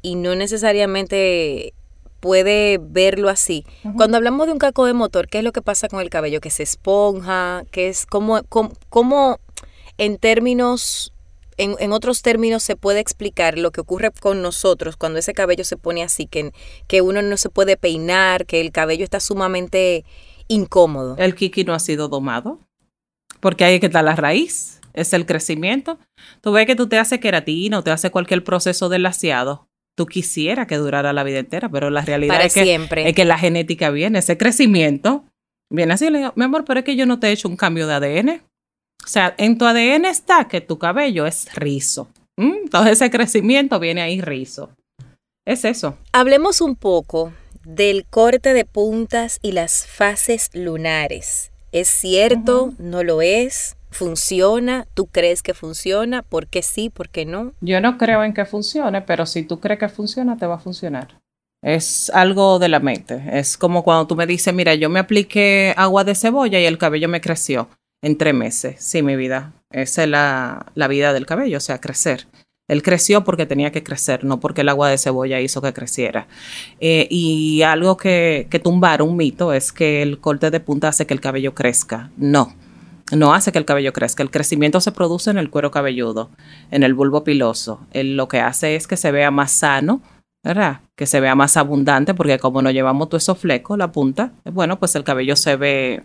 y 0.00 0.14
no 0.14 0.34
necesariamente 0.34 1.74
puede 2.20 2.78
verlo 2.80 3.28
así. 3.28 3.64
Cuando 3.96 4.16
hablamos 4.16 4.46
de 4.46 4.52
un 4.52 4.58
caco 4.58 4.86
de 4.86 4.92
motor, 4.92 5.26
¿qué 5.26 5.38
es 5.38 5.44
lo 5.44 5.52
que 5.52 5.62
pasa 5.62 5.88
con 5.88 6.00
el 6.00 6.10
cabello? 6.10 6.40
Que 6.40 6.50
se 6.50 6.62
esponja, 6.62 7.64
que 7.70 7.88
es 7.88 8.06
como, 8.06 8.42
como, 8.88 9.38
en 9.98 10.18
términos, 10.18 11.12
en, 11.62 11.76
en, 11.78 11.92
otros 11.92 12.22
términos 12.22 12.62
se 12.62 12.76
puede 12.76 13.00
explicar 13.00 13.58
lo 13.58 13.70
que 13.70 13.80
ocurre 13.80 14.10
con 14.10 14.42
nosotros 14.42 14.96
cuando 14.96 15.18
ese 15.18 15.32
cabello 15.32 15.64
se 15.64 15.76
pone 15.76 16.02
así, 16.02 16.26
que, 16.26 16.52
que 16.86 17.02
uno 17.02 17.22
no 17.22 17.36
se 17.36 17.50
puede 17.50 17.76
peinar, 17.76 18.46
que 18.46 18.60
el 18.60 18.72
cabello 18.72 19.04
está 19.04 19.20
sumamente 19.20 20.04
incómodo. 20.48 21.16
El 21.18 21.34
kiki 21.34 21.64
no 21.64 21.74
ha 21.74 21.78
sido 21.78 22.08
domado, 22.08 22.60
porque 23.40 23.64
ahí 23.64 23.80
que 23.80 23.86
está 23.86 24.02
la 24.02 24.16
raíz, 24.16 24.80
es 24.92 25.12
el 25.12 25.26
crecimiento. 25.26 25.98
Tú 26.40 26.52
ves 26.52 26.66
que 26.66 26.76
tú 26.76 26.88
te 26.88 26.98
haces 26.98 27.20
queratina 27.20 27.78
o 27.78 27.82
te 27.82 27.90
haces 27.90 28.10
cualquier 28.10 28.42
proceso 28.44 28.88
de 28.88 28.98
laseado 28.98 29.70
tú 30.00 30.06
quisieras 30.06 30.66
que 30.66 30.76
durara 30.76 31.12
la 31.12 31.22
vida 31.24 31.40
entera, 31.40 31.68
pero 31.68 31.90
la 31.90 32.00
realidad 32.00 32.42
es 32.42 32.54
que, 32.54 32.74
es 32.74 33.14
que 33.14 33.24
la 33.26 33.36
genética 33.36 33.90
viene, 33.90 34.20
ese 34.20 34.38
crecimiento 34.38 35.26
viene 35.70 35.92
así. 35.92 36.08
Le 36.08 36.20
digo, 36.20 36.32
mi 36.36 36.44
amor, 36.44 36.64
pero 36.64 36.80
es 36.80 36.86
que 36.86 36.96
yo 36.96 37.04
no 37.04 37.18
te 37.20 37.28
he 37.28 37.32
hecho 37.32 37.48
un 37.48 37.56
cambio 37.56 37.86
de 37.86 37.94
ADN. 37.94 38.42
O 39.04 39.08
sea, 39.08 39.34
en 39.38 39.58
tu 39.58 39.64
ADN 39.64 40.04
está 40.04 40.46
que 40.46 40.60
tu 40.60 40.78
cabello 40.78 41.26
es 41.26 41.52
rizo. 41.54 42.08
Entonces 42.36 42.92
ese 42.92 43.10
crecimiento 43.10 43.78
viene 43.78 44.02
ahí 44.02 44.20
rizo. 44.20 44.70
Es 45.44 45.64
eso. 45.64 45.98
Hablemos 46.12 46.60
un 46.60 46.76
poco 46.76 47.32
del 47.64 48.06
corte 48.06 48.54
de 48.54 48.64
puntas 48.64 49.38
y 49.42 49.52
las 49.52 49.86
fases 49.86 50.50
lunares. 50.54 51.50
¿Es 51.72 51.88
cierto? 51.88 52.72
¿No 52.78 53.02
lo 53.02 53.22
es? 53.22 53.76
¿Funciona? 53.90 54.86
¿Tú 54.94 55.06
crees 55.06 55.42
que 55.42 55.54
funciona? 55.54 56.22
¿Por 56.22 56.46
qué 56.46 56.62
sí? 56.62 56.90
¿Por 56.90 57.08
qué 57.08 57.26
no? 57.26 57.52
Yo 57.60 57.80
no 57.80 57.98
creo 57.98 58.24
en 58.24 58.32
que 58.32 58.44
funcione, 58.44 59.02
pero 59.02 59.26
si 59.26 59.42
tú 59.42 59.60
crees 59.60 59.80
que 59.80 59.88
funciona, 59.88 60.36
te 60.36 60.46
va 60.46 60.54
a 60.54 60.60
funcionar. 60.60 61.20
Es 61.62 62.10
algo 62.14 62.58
de 62.58 62.68
la 62.68 62.80
mente. 62.80 63.22
Es 63.32 63.58
como 63.58 63.82
cuando 63.82 64.06
tú 64.06 64.16
me 64.16 64.26
dices, 64.26 64.54
mira, 64.54 64.74
yo 64.74 64.88
me 64.88 65.00
apliqué 65.00 65.74
agua 65.76 66.04
de 66.04 66.14
cebolla 66.14 66.58
y 66.58 66.64
el 66.64 66.78
cabello 66.78 67.08
me 67.08 67.20
creció 67.20 67.68
en 68.02 68.16
tres 68.18 68.34
meses. 68.34 68.76
Sí, 68.78 69.02
mi 69.02 69.16
vida. 69.16 69.52
Esa 69.70 70.04
es 70.04 70.08
la, 70.08 70.66
la 70.74 70.88
vida 70.88 71.12
del 71.12 71.26
cabello, 71.26 71.58
o 71.58 71.60
sea, 71.60 71.80
crecer. 71.80 72.26
Él 72.68 72.82
creció 72.82 73.24
porque 73.24 73.46
tenía 73.46 73.72
que 73.72 73.82
crecer, 73.82 74.24
no 74.24 74.38
porque 74.38 74.60
el 74.60 74.68
agua 74.68 74.88
de 74.88 74.98
cebolla 74.98 75.40
hizo 75.40 75.60
que 75.60 75.72
creciera. 75.72 76.28
Eh, 76.78 77.08
y 77.10 77.62
algo 77.62 77.96
que, 77.96 78.46
que 78.48 78.60
tumbar 78.60 79.02
un 79.02 79.16
mito 79.16 79.52
es 79.52 79.72
que 79.72 80.02
el 80.02 80.20
corte 80.20 80.50
de 80.50 80.60
punta 80.60 80.88
hace 80.88 81.06
que 81.06 81.14
el 81.14 81.20
cabello 81.20 81.54
crezca. 81.54 82.10
No 82.16 82.54
no 83.16 83.34
hace 83.34 83.52
que 83.52 83.58
el 83.58 83.64
cabello 83.64 83.92
crezca. 83.92 84.22
El 84.22 84.30
crecimiento 84.30 84.80
se 84.80 84.92
produce 84.92 85.30
en 85.30 85.38
el 85.38 85.50
cuero 85.50 85.70
cabelludo, 85.70 86.30
en 86.70 86.82
el 86.82 86.94
bulbo 86.94 87.24
piloso. 87.24 87.86
lo 87.92 88.28
que 88.28 88.40
hace 88.40 88.76
es 88.76 88.86
que 88.86 88.96
se 88.96 89.10
vea 89.10 89.30
más 89.30 89.52
sano, 89.52 90.02
¿verdad? 90.44 90.80
Que 90.96 91.06
se 91.06 91.20
vea 91.20 91.34
más 91.34 91.56
abundante, 91.56 92.14
porque 92.14 92.38
como 92.38 92.62
no 92.62 92.70
llevamos 92.70 93.08
todo 93.08 93.18
eso 93.18 93.34
fleco, 93.34 93.76
la 93.76 93.92
punta, 93.92 94.32
bueno, 94.44 94.78
pues 94.78 94.94
el 94.94 95.04
cabello 95.04 95.36
se 95.36 95.56
ve 95.56 96.02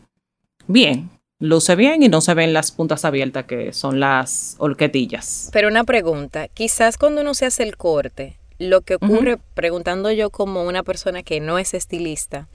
bien, 0.68 1.10
luce 1.40 1.76
bien 1.76 2.04
y 2.04 2.10
no 2.10 2.22
se 2.22 2.34
ven 2.34 2.54
las 2.54 2.72
puntas 2.72 3.06
abiertas 3.06 3.46
que 3.46 3.74
son 3.74 4.00
las 4.00 4.56
horquetillas. 4.60 5.50
Pero 5.52 5.68
una 5.68 5.84
pregunta, 5.84 6.48
quizás 6.48 6.98
cuando 6.98 7.22
uno 7.22 7.34
se 7.34 7.46
hace 7.46 7.64
el 7.64 7.78
corte, 7.78 8.38
lo 8.58 8.82
que 8.82 8.96
ocurre, 8.96 9.38
preguntando 9.54 10.12
yo 10.12 10.30
como 10.30 10.64
una 10.64 10.84
persona 10.84 11.24
que 11.24 11.40
no 11.40 11.58
es 11.58 11.74
estilista, 11.74 12.48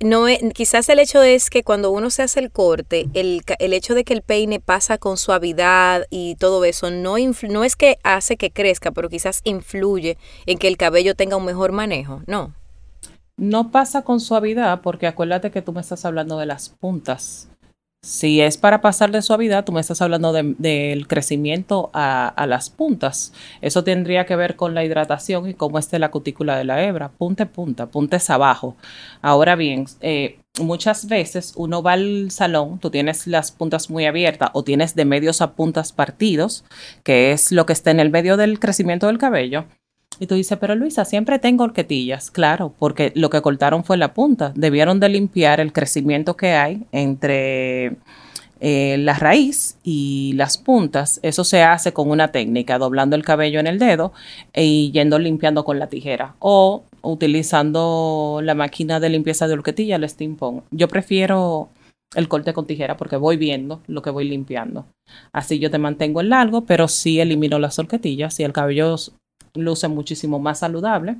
no 0.00 0.26
quizás 0.52 0.88
el 0.90 0.98
hecho 0.98 1.22
es 1.22 1.48
que 1.48 1.62
cuando 1.62 1.90
uno 1.90 2.10
se 2.10 2.22
hace 2.22 2.40
el 2.40 2.50
corte, 2.50 3.08
el, 3.14 3.42
el, 3.58 3.72
hecho 3.72 3.94
de 3.94 4.04
que 4.04 4.12
el 4.12 4.20
peine 4.20 4.60
pasa 4.60 4.98
con 4.98 5.16
suavidad 5.16 6.04
y 6.10 6.34
todo 6.34 6.64
eso, 6.64 6.90
no, 6.90 7.14
no 7.48 7.64
es 7.64 7.76
que 7.76 7.98
hace 8.02 8.36
que 8.36 8.50
crezca, 8.50 8.90
pero 8.90 9.08
quizás 9.08 9.40
influye 9.44 10.18
en 10.44 10.58
que 10.58 10.68
el 10.68 10.76
cabello 10.76 11.14
tenga 11.14 11.36
un 11.36 11.46
mejor 11.46 11.72
manejo, 11.72 12.22
¿no? 12.26 12.52
No 13.36 13.70
pasa 13.70 14.02
con 14.02 14.20
suavidad 14.20 14.80
porque 14.82 15.06
acuérdate 15.06 15.50
que 15.50 15.62
tú 15.62 15.72
me 15.72 15.80
estás 15.80 16.04
hablando 16.04 16.38
de 16.38 16.46
las 16.46 16.68
puntas. 16.68 17.48
Si 18.04 18.42
es 18.42 18.58
para 18.58 18.82
pasar 18.82 19.12
de 19.12 19.22
suavidad, 19.22 19.64
tú 19.64 19.72
me 19.72 19.80
estás 19.80 20.02
hablando 20.02 20.34
del 20.34 21.08
crecimiento 21.08 21.88
a, 21.94 22.44
las 22.46 22.68
puntas. 22.68 23.32
Eso 23.62 23.82
tendría 23.82 24.26
que 24.26 24.36
ver 24.36 24.56
con 24.56 24.74
la 24.74 24.84
hidratación 24.84 25.48
y 25.48 25.54
cómo 25.54 25.78
esté 25.78 25.98
la 25.98 26.10
cutícula 26.10 26.58
de 26.58 26.64
la 26.64 26.84
hebra. 26.84 27.12
Punta 27.12 27.46
punta, 27.46 27.86
puntes 27.86 28.28
abajo. 28.28 28.76
Ahora 29.22 29.56
bien, 29.56 29.86
eh, 30.02 30.38
muchas 30.60 31.08
veces 31.08 31.54
uno 31.56 31.82
va 31.82 31.94
al 31.94 32.30
salón, 32.30 32.78
tú 32.78 32.90
tienes 32.90 33.26
las 33.26 33.52
puntas 33.52 33.88
muy 33.88 34.04
abiertas 34.04 34.50
o 34.52 34.64
tienes 34.64 34.94
de 34.94 35.06
medios 35.06 35.40
a 35.40 35.54
puntas 35.54 35.92
partidos, 35.92 36.66
que 37.04 37.32
es 37.32 37.52
lo 37.52 37.64
que 37.64 37.72
está 37.72 37.90
en 37.90 38.00
el 38.00 38.10
medio 38.10 38.36
del 38.36 38.60
crecimiento 38.60 39.06
del 39.06 39.16
cabello. 39.16 39.64
Y 40.20 40.26
tú 40.26 40.34
dices, 40.34 40.58
pero 40.58 40.74
Luisa, 40.74 41.04
siempre 41.04 41.38
tengo 41.38 41.64
horquetillas. 41.64 42.30
Claro, 42.30 42.74
porque 42.78 43.12
lo 43.14 43.30
que 43.30 43.42
cortaron 43.42 43.84
fue 43.84 43.96
la 43.96 44.14
punta. 44.14 44.52
Debieron 44.54 45.00
de 45.00 45.08
limpiar 45.08 45.60
el 45.60 45.72
crecimiento 45.72 46.36
que 46.36 46.52
hay 46.52 46.84
entre 46.92 47.96
eh, 48.60 48.96
la 48.98 49.14
raíz 49.14 49.76
y 49.82 50.32
las 50.34 50.58
puntas. 50.58 51.20
Eso 51.22 51.44
se 51.44 51.62
hace 51.62 51.92
con 51.92 52.10
una 52.10 52.32
técnica, 52.32 52.78
doblando 52.78 53.16
el 53.16 53.24
cabello 53.24 53.60
en 53.60 53.66
el 53.66 53.78
dedo 53.78 54.12
y 54.54 54.90
yendo 54.92 55.18
limpiando 55.18 55.64
con 55.64 55.78
la 55.78 55.88
tijera. 55.88 56.36
O 56.38 56.84
utilizando 57.02 58.40
la 58.42 58.54
máquina 58.54 59.00
de 59.00 59.10
limpieza 59.10 59.46
de 59.46 59.54
horquetilla, 59.54 59.96
el 59.96 60.08
steampunk. 60.08 60.64
Yo 60.70 60.88
prefiero 60.88 61.68
el 62.14 62.28
corte 62.28 62.52
con 62.52 62.66
tijera 62.66 62.96
porque 62.96 63.16
voy 63.16 63.36
viendo 63.36 63.82
lo 63.86 64.02
que 64.02 64.10
voy 64.10 64.28
limpiando. 64.28 64.86
Así 65.32 65.58
yo 65.58 65.70
te 65.70 65.78
mantengo 65.78 66.20
el 66.20 66.30
largo, 66.30 66.62
pero 66.62 66.88
sí 66.88 67.20
elimino 67.20 67.58
las 67.58 67.78
horquetillas 67.78 68.38
y 68.40 68.44
el 68.44 68.52
cabello 68.52 68.96
luce 69.54 69.88
muchísimo 69.88 70.38
más 70.38 70.60
saludable 70.60 71.16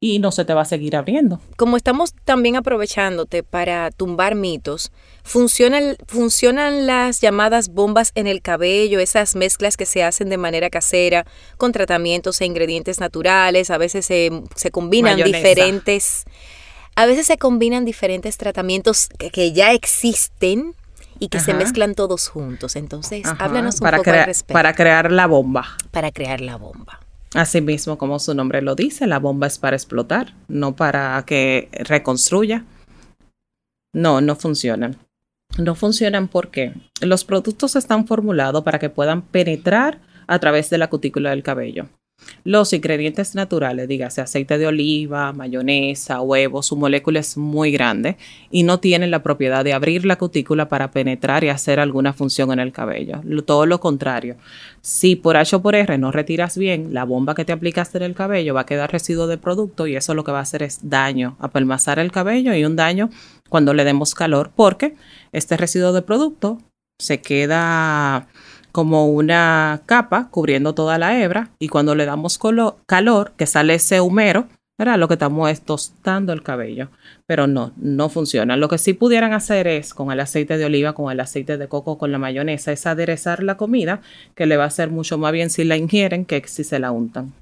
y 0.00 0.18
no 0.18 0.30
se 0.30 0.44
te 0.44 0.54
va 0.54 0.62
a 0.62 0.66
seguir 0.66 0.96
abriendo. 0.96 1.40
Como 1.56 1.76
estamos 1.76 2.12
también 2.24 2.56
aprovechándote 2.56 3.42
para 3.42 3.90
tumbar 3.90 4.34
mitos, 4.34 4.92
¿funcionan, 5.22 5.96
¿funcionan 6.06 6.86
las 6.86 7.20
llamadas 7.20 7.68
bombas 7.68 8.12
en 8.14 8.26
el 8.26 8.42
cabello, 8.42 9.00
esas 9.00 9.36
mezclas 9.36 9.76
que 9.76 9.86
se 9.86 10.02
hacen 10.02 10.28
de 10.28 10.36
manera 10.36 10.70
casera 10.70 11.26
con 11.56 11.72
tratamientos 11.72 12.40
e 12.40 12.46
ingredientes 12.46 13.00
naturales? 13.00 13.70
A 13.70 13.78
veces 13.78 14.06
se, 14.06 14.30
combinan 14.70 15.16
diferentes... 15.16 16.24
A 16.98 17.04
veces 17.04 17.26
se 17.26 17.36
combinan 17.36 17.84
diferentes 17.84 18.38
tratamientos 18.38 19.10
que, 19.18 19.52
ya 19.52 19.72
existen 19.72 20.74
y 21.18 21.28
que 21.28 21.40
se 21.40 21.52
mezclan 21.52 21.94
todos 21.94 22.28
juntos. 22.28 22.74
Entonces, 22.74 23.26
háblanos 23.38 23.82
un 23.82 23.90
poco 23.90 24.10
al 24.10 24.24
respecto. 24.24 24.54
Para 24.54 24.74
crear 24.74 25.12
la 25.12 25.26
bomba. 25.26 25.76
Para 25.90 26.10
crear 26.10 26.40
la 26.40 26.56
bomba. 26.56 27.00
Asimismo, 27.36 27.98
como 27.98 28.18
su 28.18 28.34
nombre 28.34 28.62
lo 28.62 28.74
dice, 28.74 29.06
la 29.06 29.18
bomba 29.18 29.46
es 29.46 29.58
para 29.58 29.76
explotar, 29.76 30.32
no 30.48 30.74
para 30.74 31.22
que 31.26 31.68
reconstruya. 31.72 32.64
No, 33.92 34.22
no 34.22 34.36
funcionan. 34.36 34.96
No 35.58 35.74
funcionan 35.74 36.28
porque 36.28 36.72
los 37.02 37.24
productos 37.24 37.76
están 37.76 38.06
formulados 38.06 38.64
para 38.64 38.78
que 38.78 38.88
puedan 38.88 39.20
penetrar 39.20 40.00
a 40.26 40.38
través 40.38 40.70
de 40.70 40.78
la 40.78 40.88
cutícula 40.88 41.30
del 41.30 41.42
cabello. 41.42 41.88
Los 42.46 42.72
ingredientes 42.72 43.34
naturales, 43.34 43.88
dígase 43.88 44.20
aceite 44.20 44.56
de 44.56 44.68
oliva, 44.68 45.32
mayonesa, 45.32 46.20
huevos, 46.20 46.66
su 46.66 46.76
molécula 46.76 47.18
es 47.18 47.36
muy 47.36 47.72
grande 47.72 48.16
y 48.52 48.62
no 48.62 48.78
tienen 48.78 49.10
la 49.10 49.24
propiedad 49.24 49.64
de 49.64 49.72
abrir 49.72 50.06
la 50.06 50.16
cutícula 50.16 50.68
para 50.68 50.92
penetrar 50.92 51.42
y 51.42 51.48
hacer 51.48 51.80
alguna 51.80 52.12
función 52.12 52.52
en 52.52 52.60
el 52.60 52.70
cabello. 52.70 53.20
todo 53.44 53.66
lo 53.66 53.80
contrario. 53.80 54.36
Si 54.80 55.16
por 55.16 55.36
H 55.36 55.56
o 55.56 55.60
por 55.60 55.74
R 55.74 55.98
no 55.98 56.12
retiras 56.12 56.56
bien 56.56 56.94
la 56.94 57.02
bomba 57.02 57.34
que 57.34 57.44
te 57.44 57.52
aplicaste 57.52 57.98
en 57.98 58.04
el 58.04 58.14
cabello, 58.14 58.54
va 58.54 58.60
a 58.60 58.66
quedar 58.66 58.92
residuo 58.92 59.26
de 59.26 59.38
producto 59.38 59.88
y 59.88 59.96
eso 59.96 60.14
lo 60.14 60.22
que 60.22 60.30
va 60.30 60.38
a 60.38 60.42
hacer 60.42 60.62
es 60.62 60.88
daño, 60.88 61.36
apelmazar 61.40 61.98
el 61.98 62.12
cabello 62.12 62.54
y 62.54 62.64
un 62.64 62.76
daño 62.76 63.10
cuando 63.48 63.74
le 63.74 63.82
demos 63.82 64.14
calor 64.14 64.52
porque 64.54 64.94
este 65.32 65.56
residuo 65.56 65.92
de 65.92 66.02
producto 66.02 66.58
se 66.98 67.20
queda 67.20 68.28
como 68.76 69.06
una 69.06 69.80
capa 69.86 70.28
cubriendo 70.30 70.74
toda 70.74 70.98
la 70.98 71.18
hebra 71.18 71.48
y 71.58 71.68
cuando 71.68 71.94
le 71.94 72.04
damos 72.04 72.38
calor, 72.84 73.32
que 73.38 73.46
sale 73.46 73.72
ese 73.72 74.02
humero, 74.02 74.48
¿verdad? 74.76 74.98
Lo 74.98 75.08
que 75.08 75.14
estamos 75.14 75.50
es 75.50 75.62
tostando 75.62 76.34
el 76.34 76.42
cabello, 76.42 76.90
pero 77.24 77.46
no, 77.46 77.72
no 77.78 78.10
funciona. 78.10 78.58
Lo 78.58 78.68
que 78.68 78.76
sí 78.76 78.92
pudieran 78.92 79.32
hacer 79.32 79.66
es 79.66 79.94
con 79.94 80.12
el 80.12 80.20
aceite 80.20 80.58
de 80.58 80.66
oliva, 80.66 80.92
con 80.92 81.10
el 81.10 81.20
aceite 81.20 81.56
de 81.56 81.68
coco, 81.68 81.96
con 81.96 82.12
la 82.12 82.18
mayonesa, 82.18 82.70
es 82.70 82.86
aderezar 82.86 83.42
la 83.42 83.56
comida, 83.56 84.02
que 84.34 84.44
le 84.44 84.58
va 84.58 84.64
a 84.64 84.66
hacer 84.66 84.90
mucho 84.90 85.16
más 85.16 85.32
bien 85.32 85.48
si 85.48 85.64
la 85.64 85.78
ingieren 85.78 86.26
que 86.26 86.46
si 86.46 86.62
se 86.62 86.78
la 86.78 86.90
untan. 86.90 87.32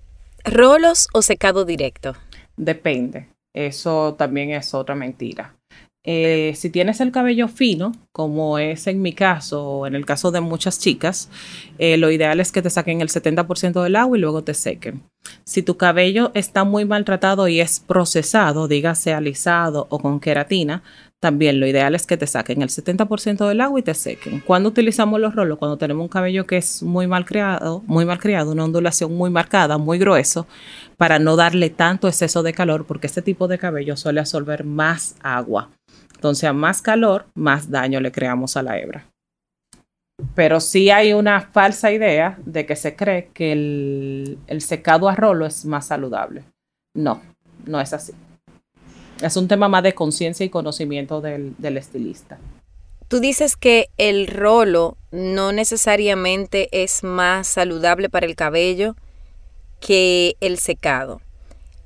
¿Rolos 0.44 1.08
o 1.14 1.20
secado 1.20 1.64
directo? 1.64 2.14
Depende. 2.56 3.26
Eso 3.52 4.14
también 4.16 4.50
es 4.50 4.72
otra 4.72 4.94
mentira. 4.94 5.56
Eh, 6.06 6.52
si 6.54 6.68
tienes 6.68 7.00
el 7.00 7.12
cabello 7.12 7.48
fino, 7.48 7.92
como 8.12 8.58
es 8.58 8.86
en 8.86 9.00
mi 9.00 9.14
caso 9.14 9.66
o 9.66 9.86
en 9.86 9.94
el 9.94 10.04
caso 10.04 10.30
de 10.30 10.42
muchas 10.42 10.78
chicas, 10.78 11.30
eh, 11.78 11.96
lo 11.96 12.10
ideal 12.10 12.40
es 12.40 12.52
que 12.52 12.60
te 12.60 12.68
saquen 12.68 13.00
el 13.00 13.08
70% 13.08 13.82
del 13.82 13.96
agua 13.96 14.18
y 14.18 14.20
luego 14.20 14.44
te 14.44 14.52
sequen. 14.52 15.02
Si 15.44 15.62
tu 15.62 15.78
cabello 15.78 16.30
está 16.34 16.64
muy 16.64 16.84
maltratado 16.84 17.48
y 17.48 17.60
es 17.60 17.80
procesado, 17.80 18.68
dígase 18.68 19.14
alisado 19.14 19.86
o 19.88 19.98
con 19.98 20.20
queratina, 20.20 20.82
también 21.24 21.58
lo 21.58 21.66
ideal 21.66 21.94
es 21.94 22.04
que 22.04 22.18
te 22.18 22.26
saquen 22.26 22.60
el 22.60 22.68
70% 22.68 23.48
del 23.48 23.62
agua 23.62 23.80
y 23.80 23.82
te 23.82 23.94
sequen. 23.94 24.40
Cuando 24.40 24.68
utilizamos 24.68 25.18
los 25.18 25.34
rolos, 25.34 25.56
cuando 25.56 25.78
tenemos 25.78 26.02
un 26.02 26.08
cabello 26.08 26.46
que 26.46 26.58
es 26.58 26.82
muy 26.82 27.06
mal 27.06 27.24
criado, 27.24 27.82
muy 27.86 28.04
mal 28.04 28.18
criado, 28.18 28.52
una 28.52 28.62
ondulación 28.62 29.14
muy 29.14 29.30
marcada, 29.30 29.78
muy 29.78 29.98
grueso, 29.98 30.46
para 30.98 31.18
no 31.18 31.34
darle 31.34 31.70
tanto 31.70 32.08
exceso 32.08 32.42
de 32.42 32.52
calor, 32.52 32.84
porque 32.84 33.06
este 33.06 33.22
tipo 33.22 33.48
de 33.48 33.56
cabello 33.56 33.96
suele 33.96 34.20
absorber 34.20 34.64
más 34.64 35.16
agua. 35.22 35.70
Entonces, 36.14 36.44
a 36.44 36.52
más 36.52 36.82
calor, 36.82 37.24
más 37.34 37.70
daño 37.70 38.02
le 38.02 38.12
creamos 38.12 38.58
a 38.58 38.62
la 38.62 38.78
hebra. 38.78 39.06
Pero 40.34 40.60
sí 40.60 40.90
hay 40.90 41.14
una 41.14 41.40
falsa 41.40 41.90
idea 41.90 42.38
de 42.44 42.66
que 42.66 42.76
se 42.76 42.96
cree 42.96 43.30
que 43.32 43.52
el, 43.52 44.38
el 44.46 44.60
secado 44.60 45.08
a 45.08 45.14
rolo 45.14 45.46
es 45.46 45.64
más 45.64 45.86
saludable. 45.86 46.44
No, 46.94 47.22
no 47.64 47.80
es 47.80 47.94
así. 47.94 48.12
Es 49.20 49.36
un 49.36 49.48
tema 49.48 49.68
más 49.68 49.82
de 49.82 49.94
conciencia 49.94 50.44
y 50.44 50.50
conocimiento 50.50 51.20
del, 51.20 51.54
estilista. 51.76 52.38
Tú 53.08 53.20
dices 53.20 53.56
que 53.56 53.88
el 53.96 54.26
rolo 54.26 54.96
no 55.12 55.52
necesariamente 55.52 56.68
es 56.72 57.04
más 57.04 57.46
saludable 57.46 58.08
para 58.08 58.26
el 58.26 58.34
cabello 58.34 58.96
que 59.80 60.36
el 60.40 60.58
secado. 60.58 61.20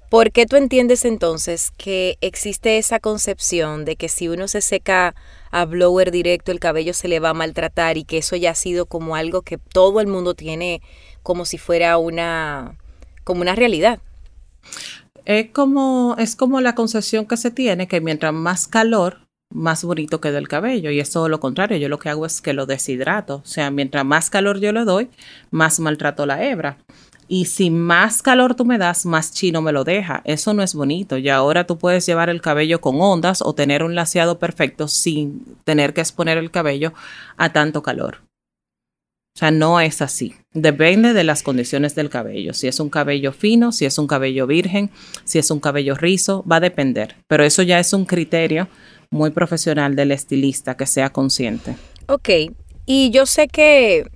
¿Por 0.09 0.33
qué 0.33 0.47
tú 0.47 0.57
entiendes 0.57 1.05
entonces 1.05 1.71
que 1.77 2.17
existe 2.23 2.79
esa 2.79 2.99
concepción 2.99 3.85
de 3.85 3.97
que 3.97 4.09
si 4.09 4.29
uno 4.29 4.49
se 4.49 4.63
seca 4.63 5.15
a 5.51 5.65
blower 5.67 6.11
directo 6.11 6.51
el 6.51 6.61
cabello 6.61 6.95
se 6.95 7.09
le 7.09 7.21
va 7.21 7.31
a 7.31 7.35
maltratar 7.35 7.99
y 7.99 8.05
que 8.05 8.19
eso 8.19 8.35
ya 8.35 8.53
ha 8.53 8.55
sido 8.55 8.87
como 8.87 9.17
algo 9.17 9.43
que 9.43 9.59
todo 9.59 10.01
el 10.01 10.07
mundo 10.07 10.33
tiene 10.33 10.81
como 11.23 11.45
si 11.45 11.59
fuera 11.59 11.99
una 11.99 12.79
como 13.25 13.43
una 13.43 13.55
realidad? 13.55 14.01
Es 15.29 15.51
como, 15.51 16.17
es 16.19 16.37
como 16.37 16.63
la 16.63 16.75
concepción 16.75 17.27
que 17.27 17.37
se 17.37 17.51
tiene 17.51 17.87
que 17.87 18.01
mientras 18.01 18.33
más 18.33 18.67
calor, 18.67 19.29
más 19.51 19.85
bonito 19.85 20.23
queda 20.23 20.39
el 20.39 20.49
cabello. 20.49 20.91
Y 20.91 21.01
es 21.01 21.11
todo 21.11 21.29
lo 21.29 21.39
contrario. 21.39 21.77
Yo 21.77 21.91
lo 21.91 21.99
que 21.99 22.09
hago 22.09 22.25
es 22.25 22.41
que 22.41 22.55
lo 22.55 22.65
deshidrato. 22.65 23.43
O 23.45 23.45
sea, 23.45 23.71
mientras 23.71 24.07
más 24.07 24.31
calor 24.31 24.59
yo 24.59 24.73
le 24.73 24.87
doy, 24.87 25.11
más 25.51 25.81
maltrato 25.81 26.25
la 26.25 26.43
hebra. 26.43 26.79
Y 27.29 27.45
si 27.45 27.69
más 27.69 28.23
calor 28.23 28.55
tú 28.55 28.65
me 28.65 28.79
das, 28.79 29.05
más 29.05 29.31
chino 29.31 29.61
me 29.61 29.73
lo 29.73 29.85
deja. 29.85 30.23
Eso 30.25 30.55
no 30.55 30.63
es 30.63 30.75
bonito. 30.75 31.19
Y 31.19 31.29
ahora 31.29 31.67
tú 31.67 31.77
puedes 31.77 32.07
llevar 32.07 32.31
el 32.31 32.41
cabello 32.41 32.81
con 32.81 32.99
ondas 32.99 33.43
o 33.43 33.55
tener 33.55 33.83
un 33.83 33.95
laseado 33.95 34.39
perfecto 34.39 34.89
sin 34.89 35.45
tener 35.65 35.93
que 35.93 36.01
exponer 36.01 36.39
el 36.39 36.51
cabello 36.51 36.95
a 37.37 37.53
tanto 37.53 37.83
calor. 37.83 38.28
O 39.39 39.41
sea, 39.41 39.53
no 39.53 39.79
es 39.79 40.03
así. 40.03 40.35
Depende 40.53 41.13
de 41.13 41.23
las 41.23 41.45
condiciones 41.45 41.95
del 41.95 42.11
cabello. 42.11 42.53
Si 42.55 42.67
es 42.67 42.81
un 42.81 42.91
cabello 42.91 43.31
fino, 43.31 43.71
si 43.71 43.85
es 43.85 43.97
un 43.97 44.09
cabello 44.09 44.49
virgen, 44.49 44.91
si 45.23 45.39
es 45.39 45.53
un 45.53 45.61
cabello 45.61 45.95
rizo, 45.95 46.45
va 46.51 46.57
a 46.57 46.61
depender. 46.61 47.15
Pero 47.29 47.45
eso 47.45 47.63
ya 47.63 47.79
es 47.79 47.93
un 47.93 48.05
criterio 48.05 48.67
muy 49.11 49.31
profesional 49.31 49.95
del 49.95 50.11
estilista 50.11 50.77
que 50.77 50.87
sea 50.87 51.11
consciente. 51.11 51.77
Ok, 52.09 52.31
y 52.85 53.11
yo 53.11 53.27
sé 53.27 53.47
que 53.47 54.11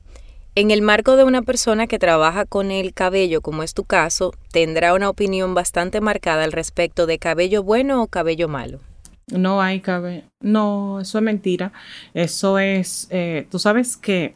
en 0.57 0.73
el 0.73 0.83
marco 0.83 1.15
de 1.15 1.23
una 1.23 1.43
persona 1.43 1.87
que 1.87 2.01
trabaja 2.01 2.45
con 2.45 2.73
el 2.73 2.93
cabello, 2.93 3.43
como 3.43 3.63
es 3.63 3.75
tu 3.75 3.85
caso, 3.85 4.35
tendrá 4.51 4.93
una 4.93 5.09
opinión 5.09 5.55
bastante 5.55 6.01
marcada 6.01 6.43
al 6.43 6.51
respecto 6.51 7.07
de 7.07 7.21
cabello 7.21 7.63
bueno 7.63 8.03
o 8.03 8.09
cabello 8.09 8.49
malo. 8.49 8.81
No 9.29 9.63
hay 9.63 9.79
cabello. 9.79 10.25
No, 10.41 10.99
eso 10.99 11.19
es 11.19 11.25
mentira. 11.25 11.73
Eso 12.13 12.59
es, 12.59 13.07
eh, 13.11 13.47
tú 13.53 13.61
sabes 13.61 13.97
que 13.97 14.35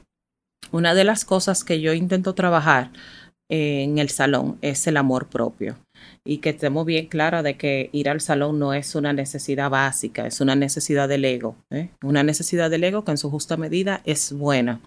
una 0.77 0.95
de 0.95 1.05
las 1.05 1.25
cosas 1.25 1.65
que 1.65 1.81
yo 1.81 1.93
intento 1.95 2.35
trabajar 2.35 2.91
en 3.49 3.99
el 3.99 4.11
salón 4.11 4.59
es 4.61 4.87
el 4.87 4.97
amor 4.97 5.29
propio 5.29 5.77
y 6.25 6.39
que 6.39 6.51
estemos 6.51 6.85
bien 6.85 7.07
clara 7.07 7.43
de 7.43 7.57
que 7.57 7.89
ir 7.93 8.09
al 8.09 8.21
salón 8.21 8.59
no 8.59 8.75
es 8.75 8.95
una 8.95 9.13
necesidad 9.13 9.71
básica, 9.71 10.27
es 10.27 10.41
una 10.41 10.57
necesidad 10.57 11.09
del 11.09 11.25
ego, 11.25 11.57
¿eh? 11.71 11.91
una 12.03 12.23
necesidad 12.23 12.71
del 12.71 12.85
ego 12.85 13.05
que 13.05 13.13
en 13.13 13.19
su 13.19 13.31
justa 13.31 13.57
medida 13.57 14.03
es 14.05 14.33
buena. 14.33 14.81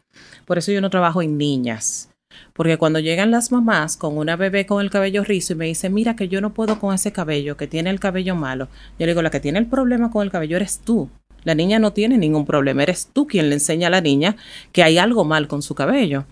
Por 0.46 0.58
eso 0.58 0.72
yo 0.72 0.82
no 0.82 0.90
trabajo 0.90 1.22
en 1.22 1.38
niñas, 1.38 2.10
porque 2.54 2.78
cuando 2.78 3.00
llegan 3.00 3.32
las 3.32 3.52
mamás 3.52 3.98
con 3.98 4.18
una 4.18 4.36
bebé 4.36 4.66
con 4.66 4.82
el 4.82 4.92
cabello 4.92 5.24
rizo 5.24 5.54
y 5.54 5.56
me 5.56 5.66
dicen, 5.66 5.94
mira 5.94 6.16
que 6.16 6.28
yo 6.28 6.42
no 6.42 6.54
puedo 6.54 6.80
con 6.80 6.94
ese 6.94 7.12
cabello, 7.12 7.58
que 7.58 7.68
tiene 7.68 7.90
el 7.90 8.00
cabello 8.00 8.36
malo, 8.36 8.68
yo 9.00 9.06
le 9.06 9.14
digo, 9.14 9.22
la 9.22 9.32
que 9.32 9.40
tiene 9.40 9.60
el 9.60 9.68
problema 9.68 10.12
con 10.12 10.24
el 10.24 10.32
cabello 10.32 10.58
eres 10.58 10.80
tú. 10.80 11.10
La 11.44 11.56
niña 11.56 11.80
no 11.80 11.94
tiene 11.94 12.18
ningún 12.18 12.46
problema, 12.46 12.84
eres 12.84 13.10
tú 13.12 13.28
quien 13.28 13.50
le 13.50 13.56
enseña 13.56 13.88
a 13.88 13.92
la 13.92 14.02
niña 14.02 14.36
que 14.72 14.84
hay 14.84 14.98
algo 14.98 15.26
mal 15.26 15.48
con 15.48 15.62
su 15.62 15.76
cabello. 15.76 16.26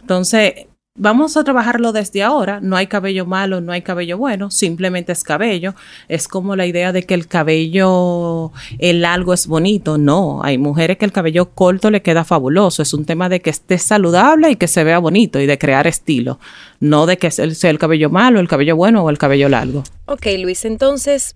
Entonces, 0.00 0.66
vamos 1.00 1.36
a 1.36 1.44
trabajarlo 1.44 1.92
desde 1.92 2.22
ahora. 2.22 2.60
No 2.60 2.76
hay 2.76 2.86
cabello 2.86 3.26
malo, 3.26 3.60
no 3.60 3.72
hay 3.72 3.82
cabello 3.82 4.18
bueno, 4.18 4.50
simplemente 4.50 5.12
es 5.12 5.24
cabello. 5.24 5.74
Es 6.08 6.28
como 6.28 6.56
la 6.56 6.66
idea 6.66 6.92
de 6.92 7.04
que 7.04 7.14
el 7.14 7.26
cabello, 7.26 8.52
el 8.78 9.04
algo 9.04 9.32
es 9.32 9.46
bonito. 9.46 9.98
No, 9.98 10.42
hay 10.42 10.58
mujeres 10.58 10.98
que 10.98 11.04
el 11.04 11.12
cabello 11.12 11.50
corto 11.50 11.90
le 11.90 12.02
queda 12.02 12.24
fabuloso. 12.24 12.82
Es 12.82 12.94
un 12.94 13.04
tema 13.04 13.28
de 13.28 13.40
que 13.40 13.50
esté 13.50 13.78
saludable 13.78 14.50
y 14.50 14.56
que 14.56 14.68
se 14.68 14.84
vea 14.84 14.98
bonito 14.98 15.40
y 15.40 15.46
de 15.46 15.58
crear 15.58 15.86
estilo. 15.86 16.38
No 16.80 17.06
de 17.06 17.18
que 17.18 17.30
sea 17.30 17.70
el 17.70 17.78
cabello 17.78 18.10
malo, 18.10 18.40
el 18.40 18.48
cabello 18.48 18.76
bueno 18.76 19.02
o 19.02 19.10
el 19.10 19.18
cabello 19.18 19.48
largo. 19.48 19.82
Ok, 20.06 20.26
Luis, 20.38 20.64
entonces 20.64 21.34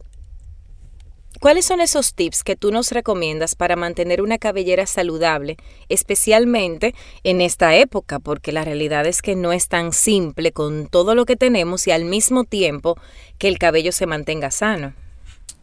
¿Cuáles 1.41 1.67
son 1.67 1.81
esos 1.81 2.15
tips 2.15 2.45
que 2.45 2.57
tú 2.57 2.71
nos 2.71 2.93
recomiendas 2.93 3.55
para 3.55 3.77
mantener 3.77 4.23
una 4.23 4.39
cabellera 4.39 4.87
saludable, 4.87 5.57
especialmente 5.89 6.95
en 7.23 7.41
esta 7.41 7.75
época? 7.75 8.19
Porque 8.19 8.53
la 8.53 8.65
realidad 8.65 9.05
es 9.07 9.21
que 9.21 9.35
no 9.35 9.53
es 9.53 9.69
tan 9.69 9.93
simple 9.93 10.53
con 10.53 10.87
todo 10.87 11.15
lo 11.15 11.27
que 11.27 11.37
tenemos 11.37 11.87
y 11.87 11.91
al 11.91 12.05
mismo 12.05 12.45
tiempo 12.45 12.97
que 13.39 13.49
el 13.49 13.59
cabello 13.59 13.93
se 13.93 14.07
mantenga 14.07 14.51
sano. 14.51 14.95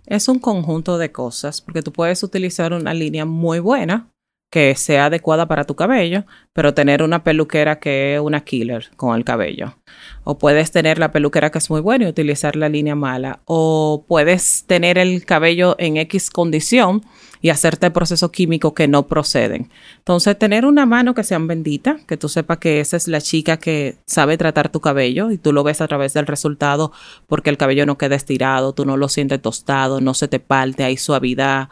Es 0.05 0.27
un 0.27 0.39
conjunto 0.39 0.97
de 0.97 1.12
cosas, 1.12 1.62
porque 1.62 1.81
tú 1.81 1.93
puedes 1.93 2.21
utilizar 2.21 2.73
una 2.73 2.93
línea 2.93 3.25
muy 3.25 3.60
buena 3.60 4.11
que 4.51 4.75
sea 4.75 5.05
adecuada 5.05 5.47
para 5.47 5.63
tu 5.63 5.75
cabello, 5.75 6.25
pero 6.51 6.73
tener 6.73 7.01
una 7.01 7.23
peluquera 7.23 7.79
que 7.79 8.15
es 8.15 8.21
una 8.21 8.41
killer 8.41 8.91
con 8.97 9.17
el 9.17 9.23
cabello. 9.23 9.77
O 10.25 10.37
puedes 10.37 10.71
tener 10.71 10.99
la 10.99 11.13
peluquera 11.13 11.51
que 11.51 11.57
es 11.57 11.69
muy 11.69 11.79
buena 11.79 12.05
y 12.05 12.09
utilizar 12.09 12.57
la 12.57 12.67
línea 12.67 12.93
mala. 12.93 13.39
O 13.45 14.03
puedes 14.07 14.65
tener 14.67 14.97
el 14.97 15.25
cabello 15.25 15.75
en 15.79 15.95
X 15.95 16.29
condición 16.29 17.01
y 17.41 17.49
hacerte 17.49 17.89
procesos 17.91 18.29
químicos 18.31 18.73
que 18.73 18.87
no 18.87 19.07
proceden. 19.07 19.69
Entonces, 19.97 20.37
tener 20.37 20.65
una 20.65 20.85
mano 20.85 21.15
que 21.15 21.23
sea 21.23 21.39
bendita, 21.39 21.97
que 22.05 22.17
tú 22.17 22.29
sepas 22.29 22.59
que 22.59 22.81
esa 22.81 22.97
es 22.97 23.07
la 23.07 23.19
chica 23.19 23.57
que 23.57 23.95
sabe 24.05 24.37
tratar 24.37 24.69
tu 24.69 24.79
cabello 24.79 25.31
y 25.31 25.37
tú 25.37 25.51
lo 25.51 25.63
ves 25.63 25.81
a 25.81 25.87
través 25.87 26.13
del 26.13 26.27
resultado 26.27 26.91
porque 27.27 27.49
el 27.49 27.57
cabello 27.57 27.85
no 27.85 27.97
queda 27.97 28.15
estirado, 28.15 28.73
tú 28.73 28.85
no 28.85 28.95
lo 28.95 29.09
sientes 29.09 29.41
tostado, 29.41 30.01
no 30.01 30.13
se 30.13 30.27
te 30.27 30.39
parte, 30.39 30.83
hay 30.83 30.97
suavidad 30.97 31.69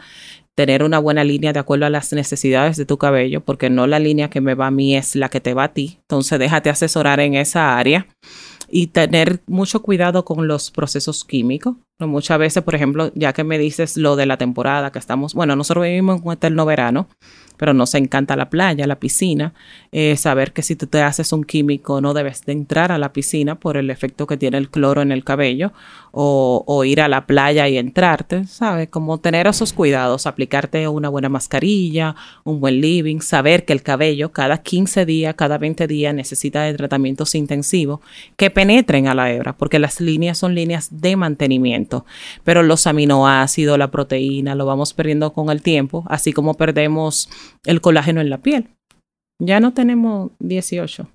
tener 0.59 0.83
una 0.83 0.99
buena 0.99 1.23
línea 1.23 1.53
de 1.53 1.59
acuerdo 1.59 1.85
a 1.85 1.89
las 1.89 2.11
necesidades 2.11 2.75
de 2.75 2.83
tu 2.85 2.97
cabello, 2.97 3.39
porque 3.39 3.69
no 3.69 3.87
la 3.87 3.97
línea 3.97 4.29
que 4.29 4.41
me 4.41 4.55
va 4.55 4.67
a 4.67 4.71
mí 4.71 4.93
es 4.93 5.15
la 5.15 5.29
que 5.29 5.39
te 5.39 5.53
va 5.53 5.63
a 5.63 5.73
ti. 5.73 5.99
Entonces 6.01 6.37
déjate 6.37 6.69
asesorar 6.69 7.21
en 7.21 7.35
esa 7.35 7.77
área 7.77 8.07
y 8.69 8.87
tener 8.87 9.39
mucho 9.47 9.81
cuidado 9.81 10.25
con 10.25 10.49
los 10.49 10.69
procesos 10.69 11.23
químicos. 11.23 11.75
Muchas 11.99 12.37
veces, 12.39 12.61
por 12.61 12.75
ejemplo, 12.75 13.09
ya 13.15 13.31
que 13.31 13.45
me 13.45 13.57
dices 13.57 13.95
lo 13.95 14.17
de 14.17 14.25
la 14.25 14.35
temporada 14.35 14.91
que 14.91 14.99
estamos, 14.99 15.33
bueno, 15.33 15.55
nosotros 15.55 15.85
vivimos 15.85 16.19
en 16.19 16.27
un 16.27 16.33
eterno 16.33 16.65
verano, 16.65 17.07
pero 17.59 17.73
nos 17.73 17.93
encanta 17.93 18.37
la 18.37 18.49
playa, 18.49 18.87
la 18.87 18.99
piscina, 18.99 19.53
eh, 19.91 20.15
saber 20.15 20.53
que 20.53 20.61
si 20.61 20.77
tú 20.77 20.87
te 20.87 21.01
haces 21.01 21.33
un 21.33 21.43
químico 21.43 21.99
no 21.99 22.13
debes 22.13 22.45
de 22.45 22.53
entrar 22.53 22.93
a 22.93 22.97
la 22.97 23.11
piscina 23.11 23.55
por 23.55 23.75
el 23.75 23.89
efecto 23.89 24.27
que 24.27 24.37
tiene 24.37 24.57
el 24.57 24.69
cloro 24.69 25.01
en 25.01 25.11
el 25.11 25.25
cabello 25.25 25.73
o, 26.11 26.83
ir 26.85 27.01
a 27.01 27.07
la 27.07 27.27
playa 27.27 27.67
y 27.67 27.77
entrarte, 27.77 28.45
¿sabes? 28.45 28.89
Como 28.89 29.19
tener 29.19 29.45
esos 29.45 29.73
cuidados, 29.73 30.25
aplicarte 30.25 30.87
una 30.87 31.09
buena 31.09 31.29
mascarilla, 31.29 32.15
un 32.43 32.59
buen 32.59 32.81
living, 32.81 33.19
saber 33.19 33.65
que 33.65 33.73
el 33.73 33.83
cabello 33.83 34.31
cada 34.31 34.59
15 34.59 35.05
días, 35.05 35.35
cada 35.35 35.57
20 35.57 35.85
días 35.87 36.15
necesita 36.15 36.63
de 36.63 36.73
tratamientos 36.73 37.35
intensivos 37.35 37.99
que 38.37 38.49
penetren 38.49 39.07
a 39.07 39.13
la 39.13 39.31
hebra, 39.31 39.55
porque 39.55 39.77
las 39.77 40.01
líneas 40.01 40.37
son 40.37 40.55
líneas 40.55 40.87
de 40.91 41.15
mantenimiento, 41.15 42.05
pero 42.43 42.63
los 42.63 42.87
aminoácidos, 42.87 43.77
la 43.77 43.91
proteína, 43.91 44.55
lo 44.55 44.65
vamos 44.65 44.93
perdiendo 44.93 45.33
con 45.33 45.49
el 45.49 45.61
tiempo, 45.61 46.05
así 46.07 46.33
como 46.33 46.55
perdemos 46.55 47.29
el 47.65 47.81
colágeno 47.81 48.21
en 48.21 48.29
la 48.29 48.39
piel. 48.39 48.69
Ya 49.39 49.59
no 49.59 49.73
tenemos 49.73 50.31
18. 50.39 51.07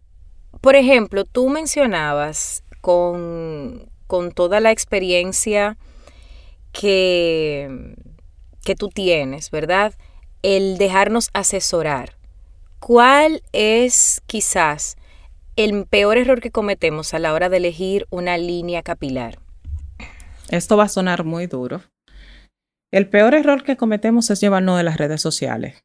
Por 0.61 0.77
ejemplo, 0.77 1.25
tú 1.25 1.49
mencionabas 1.49 2.65
con, 2.81 3.91
con 4.07 4.33
toda 4.33 4.61
la 4.61 4.71
experiencia 4.71 5.77
que, 6.73 7.97
que 8.65 8.75
tú 8.75 8.89
tienes, 8.89 9.51
¿verdad? 9.51 9.95
El 10.43 10.79
dejarnos 10.79 11.31
asesorar. 11.33 12.17
¿Cuál 12.79 13.43
es 13.53 14.23
quizás 14.27 14.97
el 15.57 15.87
peor 15.87 16.19
error 16.19 16.41
que 16.41 16.51
cometemos 16.51 17.15
a 17.15 17.19
la 17.19 17.33
hora 17.33 17.49
de 17.49 17.59
elegir 17.59 18.07
una 18.11 18.37
línea 18.37 18.83
capilar? 18.83 19.39
Esto 20.51 20.77
va 20.77 20.85
a 20.85 20.89
sonar 20.89 21.25
muy 21.25 21.47
duro, 21.47 21.83
El 22.93 23.09
peor 23.09 23.35
error 23.35 23.65
que 23.65 23.77
cometemos 23.77 24.31
es 24.31 24.41
llevarnos 24.41 24.77
de 24.77 24.85
las 24.85 24.99
redes 24.99 25.21
sociales. 25.21 25.83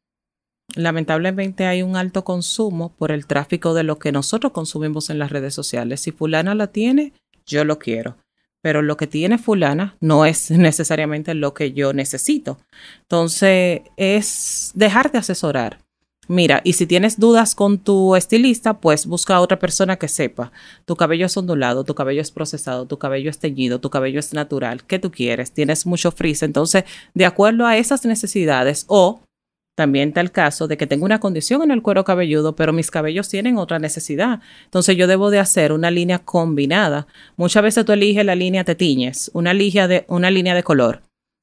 Lamentablemente 0.76 1.66
hay 1.66 1.82
un 1.82 1.96
alto 1.96 2.24
consumo 2.24 2.94
por 2.96 3.10
el 3.10 3.26
tráfico 3.26 3.74
de 3.74 3.82
lo 3.82 3.98
que 3.98 4.12
nosotros 4.12 4.52
consumimos 4.52 5.10
en 5.10 5.18
las 5.18 5.30
redes 5.30 5.54
sociales. 5.54 6.00
Si 6.00 6.12
fulana 6.12 6.54
la 6.54 6.68
tiene, 6.68 7.12
yo 7.46 7.64
lo 7.64 7.78
quiero. 7.78 8.16
Pero 8.62 8.82
lo 8.82 8.96
que 8.96 9.06
tiene 9.06 9.38
fulana 9.38 9.96
no 10.00 10.24
es 10.26 10.50
necesariamente 10.50 11.34
lo 11.34 11.54
que 11.54 11.72
yo 11.72 11.92
necesito. 11.92 12.58
Entonces, 13.02 13.82
es 13.96 14.72
dejarte 14.74 15.18
asesorar. 15.18 15.78
Mira, 16.28 16.60
y 16.62 16.74
si 16.74 16.86
tienes 16.86 17.18
dudas 17.18 17.56
con 17.56 17.78
tu 17.78 18.14
estilista, 18.14 18.74
pues 18.74 19.06
busca 19.06 19.34
a 19.34 19.40
otra 19.40 19.58
persona 19.58 19.96
que 19.96 20.06
sepa. 20.06 20.52
Tu 20.84 20.94
cabello 20.94 21.26
es 21.26 21.36
ondulado, 21.36 21.82
tu 21.82 21.96
cabello 21.96 22.22
es 22.22 22.30
procesado, 22.30 22.86
tu 22.86 23.00
cabello 23.00 23.30
es 23.30 23.40
teñido, 23.40 23.80
tu 23.80 23.90
cabello 23.90 24.20
es 24.20 24.32
natural. 24.32 24.84
¿Qué 24.84 25.00
tú 25.00 25.10
quieres? 25.10 25.50
Tienes 25.50 25.86
mucho 25.86 26.12
frizz. 26.12 26.44
Entonces, 26.44 26.84
de 27.14 27.26
acuerdo 27.26 27.66
a 27.66 27.76
esas 27.76 28.04
necesidades 28.04 28.84
o 28.86 29.22
también 29.80 30.08
está 30.08 30.20
el 30.20 30.30
caso 30.30 30.68
de 30.68 30.76
que 30.76 30.86
tengo 30.86 31.06
una 31.06 31.20
condición 31.20 31.62
en 31.62 31.70
el 31.70 31.80
cuero 31.80 32.04
cabelludo, 32.04 32.54
pero 32.54 32.74
mis 32.74 32.90
cabellos 32.90 33.30
tienen 33.30 33.56
otra 33.56 33.78
necesidad. 33.78 34.40
Entonces 34.66 34.94
yo 34.94 35.06
debo 35.06 35.30
de 35.30 35.38
hacer 35.38 35.72
una 35.72 35.90
línea 35.90 36.18
combinada. 36.18 37.06
Muchas 37.38 37.62
veces 37.62 37.86
tú 37.86 37.92
eliges 37.92 38.26
la 38.26 38.34
línea 38.34 38.62
te 38.62 38.74
tiñes, 38.74 39.30
una 39.32 39.54
línea 39.54 39.88
de, 39.88 40.04
una 40.08 40.30
línea 40.30 40.54
de 40.54 40.62
color, 40.62 41.00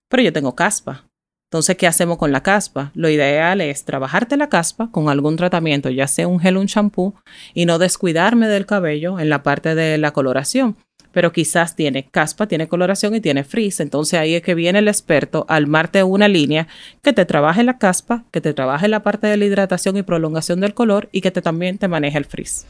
pero 0.07 0.21
yo 0.21 0.31
tengo 0.31 0.53
caspa. 0.53 1.05
Entonces, 1.49 1.77
¿qué 1.77 1.87
hacemos 1.87 2.19
con 2.19 2.31
la 2.31 2.43
caspa? 2.43 2.91
Lo 2.93 3.09
ideal 3.09 3.59
es 3.59 3.85
trabajarte 3.85 4.37
la 4.37 4.49
caspa 4.49 4.91
con 4.91 5.09
algún 5.09 5.35
tratamiento, 5.35 5.89
ya 5.89 6.05
sea 6.05 6.27
un 6.27 6.39
gel 6.39 6.57
un 6.57 6.67
champú, 6.67 7.15
y 7.55 7.65
no 7.65 7.79
descuidarme 7.79 8.47
del 8.47 8.67
cabello 8.67 9.19
en 9.19 9.29
la 9.29 9.41
parte 9.41 9.73
de 9.73 9.97
la 9.97 10.11
coloración. 10.11 10.77
Pero 11.17 11.31
quizás 11.31 11.75
tiene 11.75 12.05
caspa, 12.05 12.45
tiene 12.45 12.67
coloración 12.67 13.15
y 13.15 13.21
tiene 13.21 13.43
frizz. 13.43 13.79
Entonces 13.79 14.19
ahí 14.19 14.35
es 14.35 14.43
que 14.43 14.53
viene 14.53 14.77
el 14.77 14.87
experto 14.87 15.47
al 15.49 15.65
marte 15.65 16.03
una 16.03 16.27
línea 16.27 16.67
que 17.01 17.11
te 17.11 17.25
trabaje 17.25 17.63
la 17.63 17.79
caspa, 17.79 18.25
que 18.29 18.39
te 18.39 18.53
trabaje 18.53 18.87
la 18.87 19.01
parte 19.01 19.25
de 19.25 19.35
la 19.35 19.45
hidratación 19.45 19.97
y 19.97 20.03
prolongación 20.03 20.59
del 20.59 20.75
color 20.75 21.09
y 21.11 21.21
que 21.21 21.31
te, 21.31 21.41
también 21.41 21.79
te 21.79 21.87
maneje 21.87 22.19
el 22.19 22.25
frizz. 22.25 22.67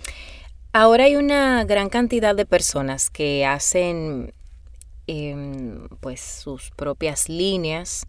Ahora 0.72 1.04
hay 1.04 1.18
una 1.18 1.66
gran 1.66 1.90
cantidad 1.90 2.36
de 2.36 2.46
personas 2.46 3.10
que 3.10 3.46
hacen 3.46 4.32
em, 5.08 5.90
pues 6.00 6.22
sus 6.22 6.72
propias 6.72 7.28
líneas 7.28 8.08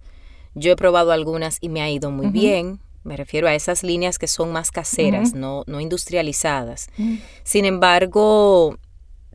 yo 0.55 0.71
he 0.71 0.77
probado 0.77 1.11
algunas 1.11 1.59
y 1.61 1.69
me 1.69 1.83
ha 1.83 1.91
ido 1.91 2.13
muy 2.13 2.29
bien. 2.29 2.79
Me 3.03 3.17
refiero 3.17 3.49
a 3.49 3.55
esas 3.57 3.83
líneas 3.83 4.21
que 4.21 4.29
son 4.29 4.53
más 4.53 4.71
caseras, 4.71 5.35
no, 5.35 5.65
no 5.67 5.81
industrializadas. 5.81 6.91
Sin 7.43 7.65
embargo, 7.65 8.79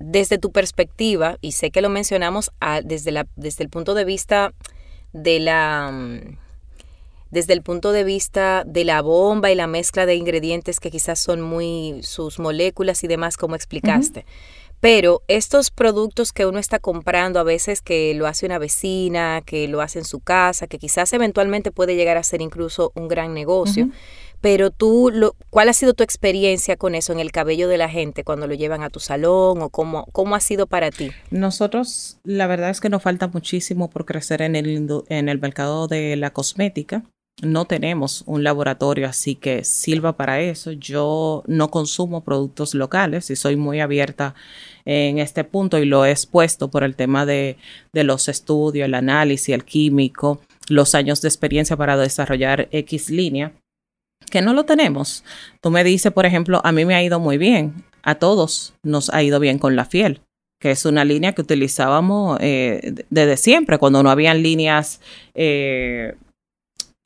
desde 0.03 0.37
tu 0.37 0.51
perspectiva, 0.51 1.37
y 1.39 1.53
sé 1.53 1.71
que 1.71 1.81
lo 1.81 1.89
mencionamos 1.89 2.51
desde, 2.83 3.11
la, 3.11 3.25
desde 3.37 3.63
el 3.63 3.69
punto 3.69 3.93
de 3.93 4.03
vista 4.03 4.53
de 5.13 5.39
la 5.39 5.91
mm, 5.91 6.37
desde 7.31 7.53
el 7.53 7.63
punto 7.63 7.91
de 7.91 8.03
vista 8.03 8.63
de 8.65 8.85
la 8.85 9.01
bomba 9.01 9.49
y 9.49 9.55
la 9.55 9.65
mezcla 9.65 10.05
de 10.05 10.15
ingredientes 10.15 10.79
que 10.79 10.91
quizás 10.91 11.19
son 11.19 11.41
muy 11.41 12.01
sus 12.03 12.37
moléculas 12.37 13.03
y 13.03 13.07
demás 13.07 13.37
como 13.37 13.55
explicaste. 13.55 14.25
Pero 14.79 15.23
estos 15.27 15.71
productos 15.71 16.31
que 16.31 16.45
uno 16.45 16.59
está 16.59 16.77
comprando 16.77 17.39
a 17.39 17.43
veces 17.43 17.81
que 17.81 18.13
lo 18.13 18.27
hace 18.27 18.45
una 18.45 18.59
vecina, 18.59 19.41
que 19.43 19.67
lo 19.67 19.81
hace 19.81 19.97
en 19.99 20.05
su 20.05 20.19
casa, 20.19 20.67
que 20.67 20.77
quizás 20.77 21.11
eventualmente 21.13 21.71
puede 21.71 21.95
llegar 21.95 22.17
a 22.17 22.23
ser 22.23 22.41
incluso 22.41 22.91
un 22.93 23.07
gran 23.07 23.33
negocio, 23.33 23.89
pero 24.43 24.71
tú, 24.71 25.09
lo, 25.09 25.37
¿cuál 25.49 25.69
ha 25.69 25.73
sido 25.73 25.93
tu 25.93 26.03
experiencia 26.03 26.75
con 26.75 26.95
eso 26.95 27.13
en 27.13 27.21
el 27.21 27.31
cabello 27.31 27.69
de 27.69 27.77
la 27.77 27.87
gente 27.87 28.25
cuando 28.25 28.45
lo 28.45 28.53
llevan 28.53 28.83
a 28.83 28.89
tu 28.89 28.99
salón 28.99 29.61
o 29.61 29.69
cómo, 29.69 30.05
cómo 30.11 30.35
ha 30.35 30.41
sido 30.41 30.67
para 30.67 30.91
ti? 30.91 31.11
Nosotros, 31.31 32.17
la 32.25 32.45
verdad 32.45 32.69
es 32.69 32.81
que 32.81 32.89
nos 32.89 33.01
falta 33.01 33.29
muchísimo 33.29 33.89
por 33.89 34.03
crecer 34.03 34.41
en 34.41 34.57
el, 34.57 34.89
en 35.07 35.29
el 35.29 35.39
mercado 35.39 35.87
de 35.87 36.17
la 36.17 36.31
cosmética 36.31 37.03
no 37.41 37.65
tenemos 37.65 38.23
un 38.27 38.43
laboratorio 38.43 39.07
así 39.07 39.35
que 39.35 39.63
sirva 39.63 40.15
para 40.15 40.39
eso. 40.39 40.71
Yo 40.71 41.43
no 41.47 41.69
consumo 41.69 42.23
productos 42.23 42.75
locales 42.75 43.29
y 43.29 43.35
soy 43.35 43.55
muy 43.55 43.79
abierta 43.79 44.35
en 44.85 45.17
este 45.17 45.43
punto 45.43 45.79
y 45.79 45.85
lo 45.85 46.05
he 46.05 46.11
expuesto 46.11 46.69
por 46.69 46.83
el 46.83 46.95
tema 46.95 47.25
de, 47.25 47.57
los 47.91 48.29
estudios, 48.29 48.85
el 48.85 48.93
análisis, 48.93 49.49
el 49.49 49.65
químico, 49.65 50.41
los 50.69 50.93
años 50.95 51.21
de 51.21 51.29
experiencia 51.29 51.75
para 51.75 51.97
desarrollar 51.97 52.67
X 52.71 53.09
línea, 53.09 53.53
que 54.29 54.41
no 54.41 54.53
lo 54.53 54.65
tenemos. 54.65 55.23
Tú 55.61 55.71
me 55.71 55.83
dices, 55.83 56.11
por 56.11 56.25
ejemplo, 56.25 56.61
a 56.63 56.71
mí 56.71 56.85
me 56.85 56.95
ha 56.95 57.03
ido 57.03 57.19
muy 57.19 57.37
bien, 57.37 57.85
a 58.01 58.15
todos 58.15 58.73
nos 58.83 59.09
ha 59.09 59.23
ido 59.23 59.39
bien 59.39 59.59
con 59.59 59.75
la 59.75 59.85
fiel 59.85 60.21
que 60.63 60.71
es 60.71 60.85
una 60.85 61.03
línea 61.03 61.33
que 61.33 61.41
utilizábamos 61.41 62.37
eh, 62.39 62.93
desde 63.09 63.35
siempre, 63.35 63.77
cuando 63.77 64.01
no 64.01 64.09
habían 64.09 64.41
líneas 64.41 65.01
eh, 65.35 66.15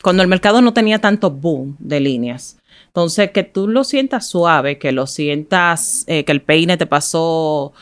cuando 0.03 0.21
el 0.21 0.29
mercado 0.29 0.61
no 0.61 0.73
tenía 0.73 0.99
tanto 0.99 1.31
boom 1.31 1.75
de 1.79 1.99
líneas. 1.99 2.59
Entonces, 2.85 3.31
que 3.31 3.41
tú 3.41 3.67
lo 3.67 3.83
sientas 3.83 4.27
suave, 4.27 4.77
que 4.77 4.91
lo 4.91 5.07
sientas, 5.07 6.03
eh, 6.05 6.23
que 6.23 6.33
el 6.33 6.43
peine 6.43 6.77
te 6.77 6.85
pasó 6.85 7.73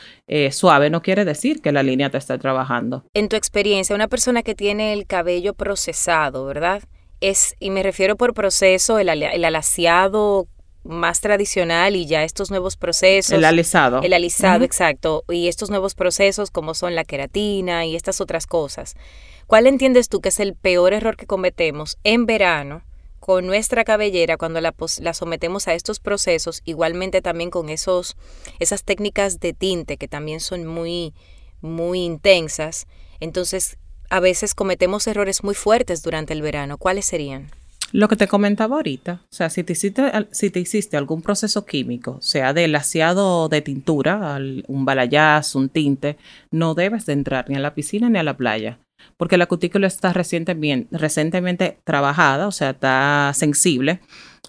suave, 0.50 0.88
no 0.88 1.02
quiere 1.02 1.26
decir 1.26 1.60
que 1.60 1.72
la 1.72 1.82
línea 1.82 2.08
te 2.08 2.16
esté 2.16 2.38
trabajando. 2.38 3.04
En 3.12 3.28
tu 3.28 3.36
experiencia, 3.36 3.94
una 3.94 4.08
persona 4.08 4.42
que 4.42 4.54
tiene 4.54 4.94
el 4.94 5.06
cabello 5.06 5.52
procesado, 5.52 6.46
¿verdad? 6.46 6.84
Es, 7.20 7.54
y 7.60 7.70
me 7.70 7.82
refiero 7.82 8.16
por 8.16 8.34
proceso, 8.34 8.98
el, 8.98 9.08
el 9.08 9.44
alaciado 9.44 10.48
más 10.86 11.20
tradicional 11.20 11.96
y 11.96 12.06
ya 12.06 12.24
estos 12.24 12.50
nuevos 12.50 12.76
procesos. 12.76 13.32
El 13.32 13.44
alisado. 13.44 14.00
El 14.02 14.12
alisado, 14.12 14.64
exacto. 14.64 15.24
Y 15.28 15.48
estos 15.48 15.70
nuevos 15.70 15.94
procesos 15.94 16.50
como 16.50 16.74
son 16.74 16.94
la 16.94 17.04
queratina 17.04 17.84
y 17.84 17.96
estas 17.96 18.20
otras 18.20 18.46
cosas. 18.46 18.94
¿Cuál 19.46 19.66
entiendes 19.66 20.08
tú 20.08 20.20
que 20.20 20.30
es 20.30 20.40
el 20.40 20.54
peor 20.54 20.92
error 20.92 21.16
que 21.16 21.26
cometemos 21.26 21.98
en 22.04 22.26
verano 22.26 22.84
con 23.20 23.46
nuestra 23.46 23.84
cabellera 23.84 24.36
cuando 24.36 24.60
la, 24.60 24.74
la, 25.00 25.14
sometemos 25.14 25.68
a 25.68 25.74
estos 25.74 26.00
procesos? 26.00 26.62
Igualmente 26.64 27.22
también 27.22 27.50
con 27.50 27.68
esos, 27.68 28.16
esas 28.58 28.84
técnicas 28.84 29.40
de 29.40 29.52
tinte 29.52 29.96
que 29.96 30.08
también 30.08 30.40
son 30.40 30.66
muy, 30.66 31.14
muy 31.60 32.00
intensas. 32.00 32.86
Entonces, 33.20 33.78
a 34.10 34.20
veces 34.20 34.54
cometemos 34.54 35.06
errores 35.06 35.44
muy 35.44 35.54
fuertes 35.54 36.02
durante 36.02 36.32
el 36.32 36.42
verano. 36.42 36.78
¿Cuáles 36.78 37.06
serían? 37.06 37.50
Lo 37.92 38.08
que 38.08 38.16
te 38.16 38.26
comentaba 38.26 38.76
ahorita, 38.76 39.22
o 39.24 39.34
sea, 39.34 39.48
si 39.48 39.62
te 39.62 39.74
hiciste, 39.74 40.02
si 40.32 40.50
te 40.50 40.58
hiciste 40.58 40.96
algún 40.96 41.22
proceso 41.22 41.64
químico, 41.64 42.18
sea 42.20 42.52
de 42.52 42.66
laseado 42.66 43.48
de 43.48 43.62
tintura, 43.62 44.38
un 44.66 44.84
balayage, 44.84 45.56
un 45.56 45.68
tinte, 45.68 46.16
no 46.50 46.74
debes 46.74 47.06
de 47.06 47.12
entrar 47.12 47.48
ni 47.48 47.54
a 47.54 47.60
la 47.60 47.74
piscina 47.74 48.10
ni 48.10 48.18
a 48.18 48.24
la 48.24 48.36
playa 48.36 48.80
porque 49.16 49.38
la 49.38 49.46
cutícula 49.46 49.86
está 49.86 50.12
recientemente 50.12 51.78
trabajada, 51.84 52.46
o 52.46 52.52
sea, 52.52 52.70
está 52.70 53.32
sensible. 53.34 54.00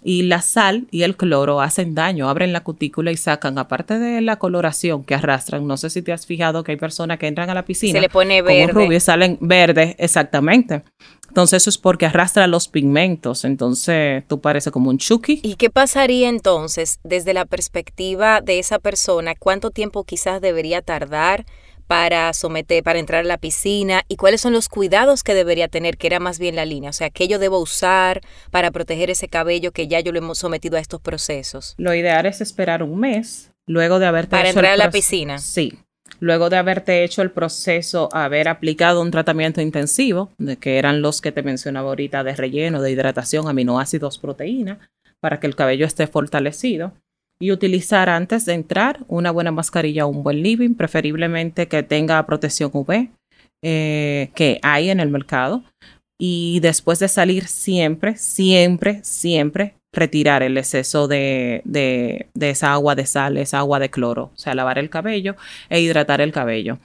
Y 0.04 0.24
la 0.24 0.42
sal 0.42 0.88
y 0.92 1.02
el 1.02 1.18
cloro 1.18 1.60
hacen 1.60 1.96
daño, 1.96 2.30
abren 2.30 2.54
la 2.54 2.64
cutícula 2.64 3.12
y 3.12 3.18
sacan, 3.18 3.58
aparte 3.58 3.98
de 3.98 4.22
la 4.22 4.38
coloración 4.38 5.04
que 5.04 5.16
arrastran, 5.16 5.66
no 5.66 5.76
sé 5.76 5.90
si 5.90 6.02
te 6.02 6.14
has 6.14 6.26
fijado 6.26 6.64
que 6.64 6.74
hay 6.74 6.78
personas 6.78 7.18
que 7.18 7.28
entran 7.28 7.50
a 7.50 7.54
la 7.54 7.66
piscina. 7.66 7.94
Se 7.94 8.02
le 8.02 8.10
pone 8.10 8.42
verde. 8.42 8.72
Como 8.72 8.86
rubio 8.86 9.00
salen 9.00 9.38
verdes, 9.42 9.96
exactamente. 9.98 10.84
Entonces 11.28 11.64
eso 11.64 11.72
es 11.72 11.78
porque 11.78 12.06
arrastra 12.06 12.48
los 12.48 12.68
pigmentos, 12.68 13.44
entonces 13.44 14.24
tú 14.28 14.40
pareces 14.40 14.72
como 14.72 14.90
un 14.92 14.98
chucky. 14.98 15.42
¿Y 15.44 15.56
qué 15.56 15.70
pasaría 15.70 16.30
entonces 16.30 17.00
desde 17.04 17.34
la 17.34 17.46
perspectiva 17.46 18.40
de 18.42 18.60
esa 18.60 18.80
persona? 18.80 19.34
¿Cuánto 19.36 19.72
tiempo 19.72 20.04
quizás 20.04 20.42
debería 20.42 20.82
tardar 20.82 21.46
para 21.88 22.32
someter, 22.34 22.84
para 22.84 23.00
entrar 23.00 23.22
a 23.22 23.28
la 23.28 23.38
piscina 23.38 24.04
y 24.08 24.18
cuáles 24.18 24.42
son 24.42 24.54
los 24.54 24.70
cuidados 24.70 25.24
que 25.24 25.34
debería 25.34 25.68
tener, 25.68 25.98
que 25.98 26.08
era 26.08 26.20
más 26.20 26.38
bien 26.38 26.56
la 26.56 26.66
línea, 26.66 26.90
o 26.90 26.94
sea, 26.94 27.10
qué 27.10 27.28
yo 27.28 27.40
debo 27.40 27.60
usar 27.60 28.22
para 28.52 28.72
proteger 28.72 29.10
ese 29.10 29.28
cabello 29.28 29.72
que 29.72 29.88
ya 29.88 30.00
yo 30.00 30.12
lo 30.12 30.20
hemos 30.20 30.38
sometido 30.38 30.78
a 30.78 30.80
estos 30.80 31.02
procesos. 31.02 31.76
Lo 31.78 31.94
ideal 31.94 32.26
es 32.26 32.42
esperar 32.42 32.84
un 32.84 33.00
mes 33.00 33.52
luego 33.66 34.00
de 34.00 34.06
haberte 34.06 34.32
para 34.32 34.50
entrar 34.50 34.74
a 34.74 34.78
la 34.78 34.92
piscina. 34.92 35.40
Sí. 35.40 35.80
Luego 36.20 36.50
de 36.50 36.58
haberte 36.58 37.04
hecho 37.04 37.22
el 37.22 37.32
proceso, 37.32 38.10
haber 38.14 38.48
aplicado 38.48 39.02
un 39.02 39.12
tratamiento 39.12 39.62
intensivo, 39.62 40.32
de 40.38 40.58
que 40.58 40.78
eran 40.80 41.02
los 41.02 41.22
que 41.22 41.32
te 41.32 41.44
mencionaba 41.44 41.90
ahorita 41.90 42.24
de 42.24 42.36
relleno, 42.36 42.82
de 42.82 42.92
hidratación, 42.92 43.48
aminoácidos, 43.48 44.18
proteína, 44.18 44.80
para 45.20 45.40
que 45.40 45.48
el 45.48 45.56
cabello 45.56 45.86
esté 45.86 46.08
fortalecido 46.08 46.94
y 47.40 47.52
utilizar 47.52 48.10
antes 48.10 48.46
de 48.46 48.54
entrar 48.54 49.06
una 49.08 49.32
buena 49.32 49.52
mascarilla 49.52 50.06
o 50.06 50.10
un 50.10 50.24
buen 50.24 50.42
living, 50.42 50.74
preferiblemente 50.74 51.68
que 51.68 51.84
tenga 51.84 52.26
protección 52.26 52.72
UV 52.74 53.10
eh, 53.64 54.32
que 54.36 54.60
hay 54.62 54.90
en 54.90 55.00
el 55.00 55.10
mercado. 55.10 55.64
Y 56.20 56.60
después 56.62 56.98
de 57.00 57.08
salir 57.08 57.48
siempre, 57.48 58.18
siempre, 58.18 59.02
siempre 59.04 59.76
retirar 59.94 60.42
el 60.42 60.58
exceso 60.58 61.08
de, 61.08 61.62
de, 61.64 62.28
esa 62.40 62.74
agua 62.74 62.96
de 62.96 63.06
sal, 63.06 63.38
esa 63.38 63.60
agua 63.60 63.80
de 63.80 63.90
cloro, 63.90 64.32
o 64.34 64.38
sea, 64.38 64.56
lavar 64.56 64.80
el 64.80 64.90
cabello 64.90 65.36
e 65.70 65.80
hidratar 65.80 66.22
el 66.22 66.32
cabello. 66.32 66.80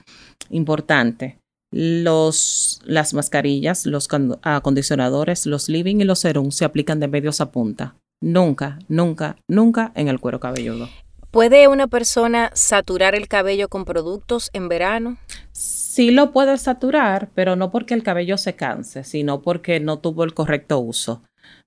Importante. 0.49 1.37
Los, 1.71 2.79
las 2.85 3.15
mascarillas, 3.15 3.87
los 3.87 4.07
acondicionadores, 4.43 5.47
los 5.47 5.69
living 5.69 5.97
y 5.97 6.03
los 6.03 6.19
serum 6.19 6.51
se 6.51 6.65
aplican 6.65 6.99
de 6.99 7.07
medios 7.07 7.41
a 7.41 7.51
punta 7.51 7.95
Nunca, 8.23 8.79
nunca, 8.87 9.35
nunca 9.49 9.91
en 9.95 10.07
el 10.07 10.17
cuero 10.17 10.39
cabelludo. 10.39 10.87
¿Puede 11.29 11.67
una 11.67 11.87
persona 11.87 12.51
saturar 12.53 13.15
el 13.15 13.27
cabello 13.27 13.67
con 13.67 13.83
productos 13.83 14.49
en 14.53 14.69
verano? 14.69 15.17
Sí 15.51 16.09
lo 16.09 16.31
puede 16.31 16.57
saturar, 16.57 17.31
pero 17.35 17.57
no 17.57 17.69
porque 17.69 17.93
el 17.93 18.01
cabello 18.01 18.37
se 18.37 18.55
canse, 18.55 19.03
sino 19.03 19.41
porque 19.41 19.81
no 19.81 19.99
tuvo 19.99 20.23
el 20.23 20.33
correcto 20.33 20.79
uso. 20.79 21.21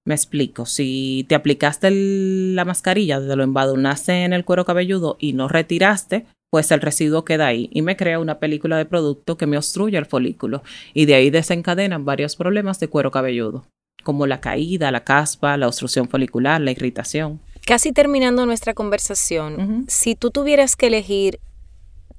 Me 0.07 0.15
explico, 0.15 0.65
si 0.65 1.27
te 1.29 1.35
aplicaste 1.35 1.91
la 1.91 2.65
mascarilla, 2.65 3.21
desde 3.21 3.37
lo 3.37 3.45
embadurnaste 3.45 4.25
en 4.25 4.33
el 4.33 4.47
cuero 4.47 4.65
cabelludo 4.65 5.19
y 5.21 5.35
no 5.35 5.49
retiraste, 5.49 6.25
pues 6.51 6.71
el 6.71 6.81
residuo 6.81 7.27
queda 7.27 7.49
ahí 7.49 7.69
y 7.71 7.83
me 7.83 7.99
crea 7.99 8.19
una 8.19 8.39
película 8.39 8.79
de 8.79 8.87
producto 8.87 9.37
que 9.37 9.47
me 9.47 9.59
obstruye 9.59 9.99
el 9.99 10.07
folículo 10.07 10.63
y 10.95 11.05
de 11.05 11.17
ahí 11.17 11.29
desencadenan 11.29 12.07
varios 12.07 12.35
problemas 12.35 12.81
de 12.81 12.89
cuero 12.89 13.11
cabelludo, 13.11 13.67
como 14.07 14.29
la 14.29 14.41
caída, 14.41 14.93
la 14.93 15.03
caspa, 15.03 15.57
la 15.57 15.67
obstrucción 15.67 16.09
folicular, 16.09 16.61
la 16.61 16.71
irritación. 16.71 17.41
Casi 17.67 17.91
terminando 17.91 18.47
nuestra 18.47 18.73
conversación, 18.73 19.85
si 19.89 20.15
tú 20.15 20.31
tuvieras 20.31 20.77
que 20.77 20.87
elegir 20.87 21.41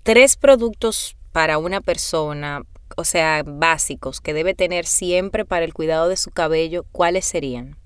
tres 0.03 0.35
productos 0.35 1.15
para 1.31 1.57
una 1.57 1.79
persona, 1.79 2.63
o 2.97 3.05
sea, 3.05 3.41
básicos 3.47 4.19
que 4.19 4.33
debe 4.33 4.53
tener 4.53 4.85
siempre 4.85 5.45
para 5.45 5.63
el 5.63 5.73
cuidado 5.73 6.09
de 6.09 6.17
su 6.17 6.29
cabello, 6.29 6.85
¿cuáles 6.91 7.23
serían? 7.23 7.77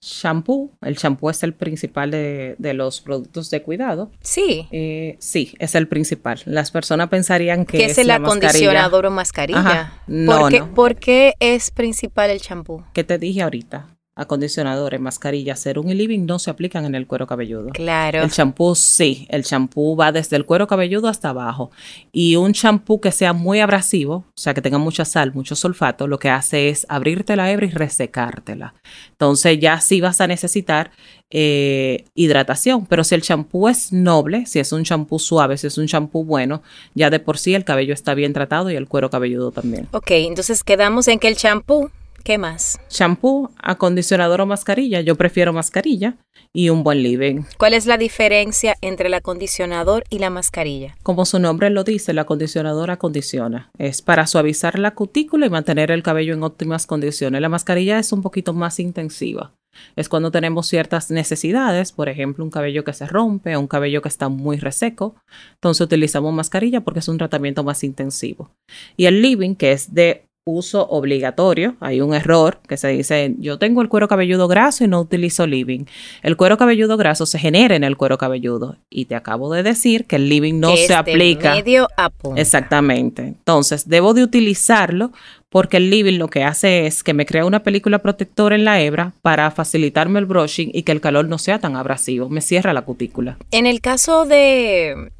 Shampoo. 0.00 0.72
El 0.82 0.96
shampoo 0.96 1.30
es 1.30 1.42
el 1.42 1.54
principal 1.54 2.10
de, 2.10 2.56
los 2.74 3.00
productos 3.00 3.50
de 3.50 3.62
cuidado. 3.62 4.10
Sí. 4.20 4.68
Eh, 4.70 5.16
sí, 5.18 5.54
es 5.58 5.74
el 5.74 5.88
principal. 5.88 6.40
Las 6.44 6.70
personas 6.70 7.08
pensarían 7.08 7.64
que 7.66 7.78
¿Qué 7.78 7.86
es, 7.86 7.98
el 7.98 8.10
acondicionador 8.10 9.06
o 9.06 9.10
mascarilla. 9.10 9.92
No, 10.06 10.40
¿Por 10.40 10.50
qué, 10.50 10.60
no. 10.60 10.74
¿Por 10.74 10.96
qué 10.96 11.34
es 11.40 11.70
principal 11.70 12.30
el 12.30 12.40
champú? 12.40 12.84
¿Qué 12.92 13.04
te 13.04 13.18
dije 13.18 13.42
ahorita? 13.42 13.95
Acondicionadores, 14.16 14.98
mascarillas, 14.98 15.60
serum 15.60 15.90
y 15.90 15.94
living 15.94 16.24
no 16.24 16.38
se 16.38 16.50
aplican 16.50 16.86
en 16.86 16.94
el 16.94 17.06
cuero 17.06 17.26
cabelludo. 17.26 17.68
Claro. 17.68 18.22
El 18.22 18.30
champú 18.30 18.74
sí, 18.74 19.26
el 19.28 19.44
champú 19.44 19.94
va 19.94 20.10
desde 20.10 20.36
el 20.36 20.46
cuero 20.46 20.66
cabelludo 20.66 21.08
hasta 21.08 21.28
abajo. 21.28 21.70
Y 22.12 22.36
un 22.36 22.54
champú 22.54 22.98
que 22.98 23.12
sea 23.12 23.34
muy 23.34 23.60
abrasivo, 23.60 24.14
o 24.14 24.32
sea, 24.34 24.54
que 24.54 24.62
tenga 24.62 24.78
mucha 24.78 25.04
sal, 25.04 25.34
mucho 25.34 25.54
sulfato, 25.54 26.06
lo 26.06 26.18
que 26.18 26.30
hace 26.30 26.70
es 26.70 26.86
abrirte 26.88 27.36
la 27.36 27.50
hebra 27.52 27.66
y 27.66 27.70
resecártela. 27.70 28.74
Entonces 29.10 29.60
ya 29.60 29.80
sí 29.80 30.00
vas 30.00 30.20
a 30.22 30.26
necesitar 30.26 30.90
eh, 31.28 32.04
hidratación. 32.14 32.86
Pero 32.86 33.04
si 33.04 33.14
el 33.14 33.22
champú 33.22 33.68
es 33.68 33.92
noble, 33.92 34.46
si 34.46 34.60
es 34.60 34.72
un 34.72 34.84
champú 34.84 35.18
suave, 35.18 35.58
si 35.58 35.66
es 35.66 35.76
un 35.76 35.86
champú 35.86 36.24
bueno, 36.24 36.62
ya 36.94 37.10
de 37.10 37.20
por 37.20 37.36
sí 37.36 37.54
el 37.54 37.64
cabello 37.64 37.92
está 37.92 38.14
bien 38.14 38.32
tratado 38.32 38.70
y 38.70 38.76
el 38.76 38.88
cuero 38.88 39.10
cabelludo 39.10 39.50
también. 39.50 39.88
Ok, 39.92 40.10
entonces 40.12 40.64
quedamos 40.64 41.06
en 41.08 41.18
que 41.18 41.28
el 41.28 41.36
champú 41.36 41.90
¿Qué 42.26 42.38
más? 42.38 42.80
Champú, 42.88 43.50
acondicionador 43.56 44.40
o 44.40 44.46
mascarilla. 44.46 45.00
Yo 45.00 45.14
prefiero 45.14 45.52
mascarilla 45.52 46.16
y 46.52 46.70
un 46.70 46.82
buen 46.82 47.00
living. 47.00 47.42
¿Cuál 47.56 47.72
es 47.72 47.86
la 47.86 47.98
diferencia 47.98 48.74
entre 48.80 49.06
el 49.06 49.14
acondicionador 49.14 50.02
y 50.10 50.18
la 50.18 50.28
mascarilla? 50.28 50.96
Como 51.04 51.24
su 51.24 51.38
nombre 51.38 51.70
lo 51.70 51.84
dice, 51.84 52.10
el 52.10 52.18
acondicionador 52.18 52.90
acondiciona. 52.90 53.70
Es 53.78 54.02
para 54.02 54.26
suavizar 54.26 54.76
la 54.76 54.90
cutícula 54.90 55.46
y 55.46 55.50
mantener 55.50 55.92
el 55.92 56.02
cabello 56.02 56.34
en 56.34 56.42
óptimas 56.42 56.88
condiciones. 56.88 57.40
La 57.40 57.48
mascarilla 57.48 58.00
es 58.00 58.10
un 58.10 58.22
poquito 58.22 58.52
más 58.52 58.80
intensiva. 58.80 59.52
Es 59.94 60.08
cuando 60.08 60.32
tenemos 60.32 60.66
ciertas 60.66 61.12
necesidades, 61.12 61.92
por 61.92 62.08
ejemplo, 62.08 62.42
un 62.42 62.50
cabello 62.50 62.82
que 62.82 62.92
se 62.92 63.06
rompe 63.06 63.54
o 63.54 63.60
un 63.60 63.68
cabello 63.68 64.02
que 64.02 64.08
está 64.08 64.28
muy 64.28 64.56
reseco. 64.56 65.14
Entonces 65.54 65.82
utilizamos 65.82 66.34
mascarilla 66.34 66.80
porque 66.80 66.98
es 66.98 67.08
un 67.08 67.18
tratamiento 67.18 67.62
más 67.62 67.84
intensivo. 67.84 68.50
Y 68.96 69.06
el 69.06 69.22
living, 69.22 69.54
que 69.54 69.70
es 69.70 69.94
de 69.94 70.25
uso 70.46 70.86
obligatorio. 70.86 71.74
Hay 71.80 72.00
un 72.00 72.14
error 72.14 72.60
que 72.68 72.76
se 72.76 72.88
dice, 72.88 73.34
yo 73.38 73.58
tengo 73.58 73.82
el 73.82 73.88
cuero 73.88 74.06
cabelludo 74.06 74.46
graso 74.46 74.84
y 74.84 74.88
no 74.88 75.00
utilizo 75.00 75.46
living. 75.46 75.86
El 76.22 76.36
cuero 76.36 76.56
cabelludo 76.56 76.96
graso 76.96 77.26
se 77.26 77.38
genera 77.38 77.74
en 77.74 77.82
el 77.82 77.96
cuero 77.96 78.16
cabelludo 78.16 78.76
y 78.88 79.06
te 79.06 79.16
acabo 79.16 79.52
de 79.52 79.64
decir 79.64 80.06
que 80.06 80.16
el 80.16 80.28
living 80.28 80.60
no 80.60 80.76
se 80.76 80.94
aplica. 80.94 81.56
medio 81.56 81.88
a 81.96 82.10
punta. 82.10 82.40
Exactamente. 82.40 83.22
Entonces, 83.22 83.88
debo 83.88 84.14
de 84.14 84.22
utilizarlo 84.22 85.10
porque 85.48 85.78
el 85.78 85.90
living 85.90 86.18
lo 86.18 86.28
que 86.28 86.44
hace 86.44 86.86
es 86.86 87.02
que 87.02 87.12
me 87.12 87.26
crea 87.26 87.44
una 87.44 87.64
película 87.64 87.98
protectora 87.98 88.54
en 88.54 88.64
la 88.64 88.80
hebra 88.80 89.14
para 89.22 89.50
facilitarme 89.50 90.20
el 90.20 90.26
brushing 90.26 90.70
y 90.72 90.84
que 90.84 90.92
el 90.92 91.00
calor 91.00 91.26
no 91.26 91.38
sea 91.38 91.58
tan 91.58 91.74
abrasivo, 91.74 92.28
me 92.28 92.40
cierra 92.40 92.72
la 92.72 92.82
cutícula. 92.82 93.36
En 93.50 93.66
el 93.66 93.80
caso 93.80 94.26
de 94.26 95.10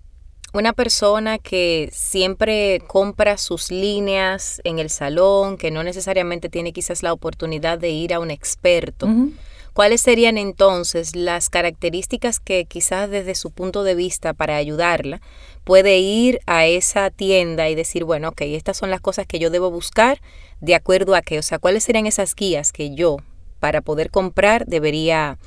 una 0.57 0.73
persona 0.73 1.39
que 1.39 1.91
siempre 1.93 2.81
compra 2.87 3.37
sus 3.37 3.71
líneas 3.71 4.61
en 4.65 4.79
el 4.79 4.91
salón, 4.91 5.57
que 5.59 5.71
no 5.71 5.83
necesariamente 5.83 6.49
tiene 6.49 6.73
quizás 6.73 7.03
la 7.03 7.13
oportunidad 7.13 7.79
de 7.79 7.91
ir 7.91 8.15
a 8.15 8.21
un 8.21 8.31
experto. 8.31 9.09
¿Cuáles 9.75 10.01
serían 10.01 10.39
entonces 10.39 11.15
las 11.15 11.51
características 11.51 12.41
que 12.41 12.65
quizás 12.65 13.11
desde 13.11 13.35
su 13.35 13.51
punto 13.51 13.85
de 13.85 13.95
vista 13.95 14.33
para 14.33 14.57
ayudarla 14.57 15.21
puede 15.65 15.99
ir 15.99 16.41
a 16.47 16.65
esa 16.65 17.11
tienda 17.11 17.69
y 17.69 17.75
decir, 17.75 18.05
bueno, 18.05 18.29
ok, 18.29 18.41
estas 18.43 18.79
son 18.79 18.89
las 18.89 19.03
cosas 19.03 19.27
que 19.27 19.39
yo 19.39 19.51
debo 19.51 19.71
buscar 19.71 20.23
de 20.63 20.75
acuerdo 20.75 21.15
a 21.15 21.21
qué? 21.21 21.39
O 21.39 21.43
sea, 21.43 21.59
¿cuáles 21.59 21.85
serían 21.85 22.07
esas 22.07 22.35
guías 22.35 22.73
que 22.73 22.95
yo 22.95 23.19
para 23.61 23.83
poder 23.83 24.11
comprar 24.11 24.65
debería 24.65 25.39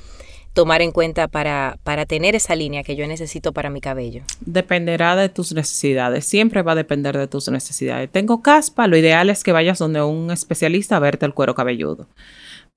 tomar 0.52 0.82
en 0.82 0.92
cuenta 0.92 1.28
para, 1.28 1.78
para 1.84 2.06
tener 2.06 2.34
esa 2.34 2.54
línea 2.54 2.82
que 2.82 2.96
yo 2.96 3.06
necesito 3.06 3.52
para 3.52 3.70
mi 3.70 3.80
cabello? 3.80 4.22
Dependerá 4.40 5.16
de 5.16 5.28
tus 5.28 5.52
necesidades, 5.52 6.24
siempre 6.24 6.62
va 6.62 6.72
a 6.72 6.76
depender 6.76 7.16
de 7.16 7.26
tus 7.26 7.48
necesidades. 7.48 8.10
Tengo 8.10 8.42
caspa, 8.42 8.86
lo 8.86 8.96
ideal 8.96 9.30
es 9.30 9.44
que 9.44 9.52
vayas 9.52 9.78
donde 9.78 10.02
un 10.02 10.30
especialista 10.30 10.96
a 10.96 11.00
verte 11.00 11.26
el 11.26 11.34
cuero 11.34 11.54
cabelludo 11.54 12.06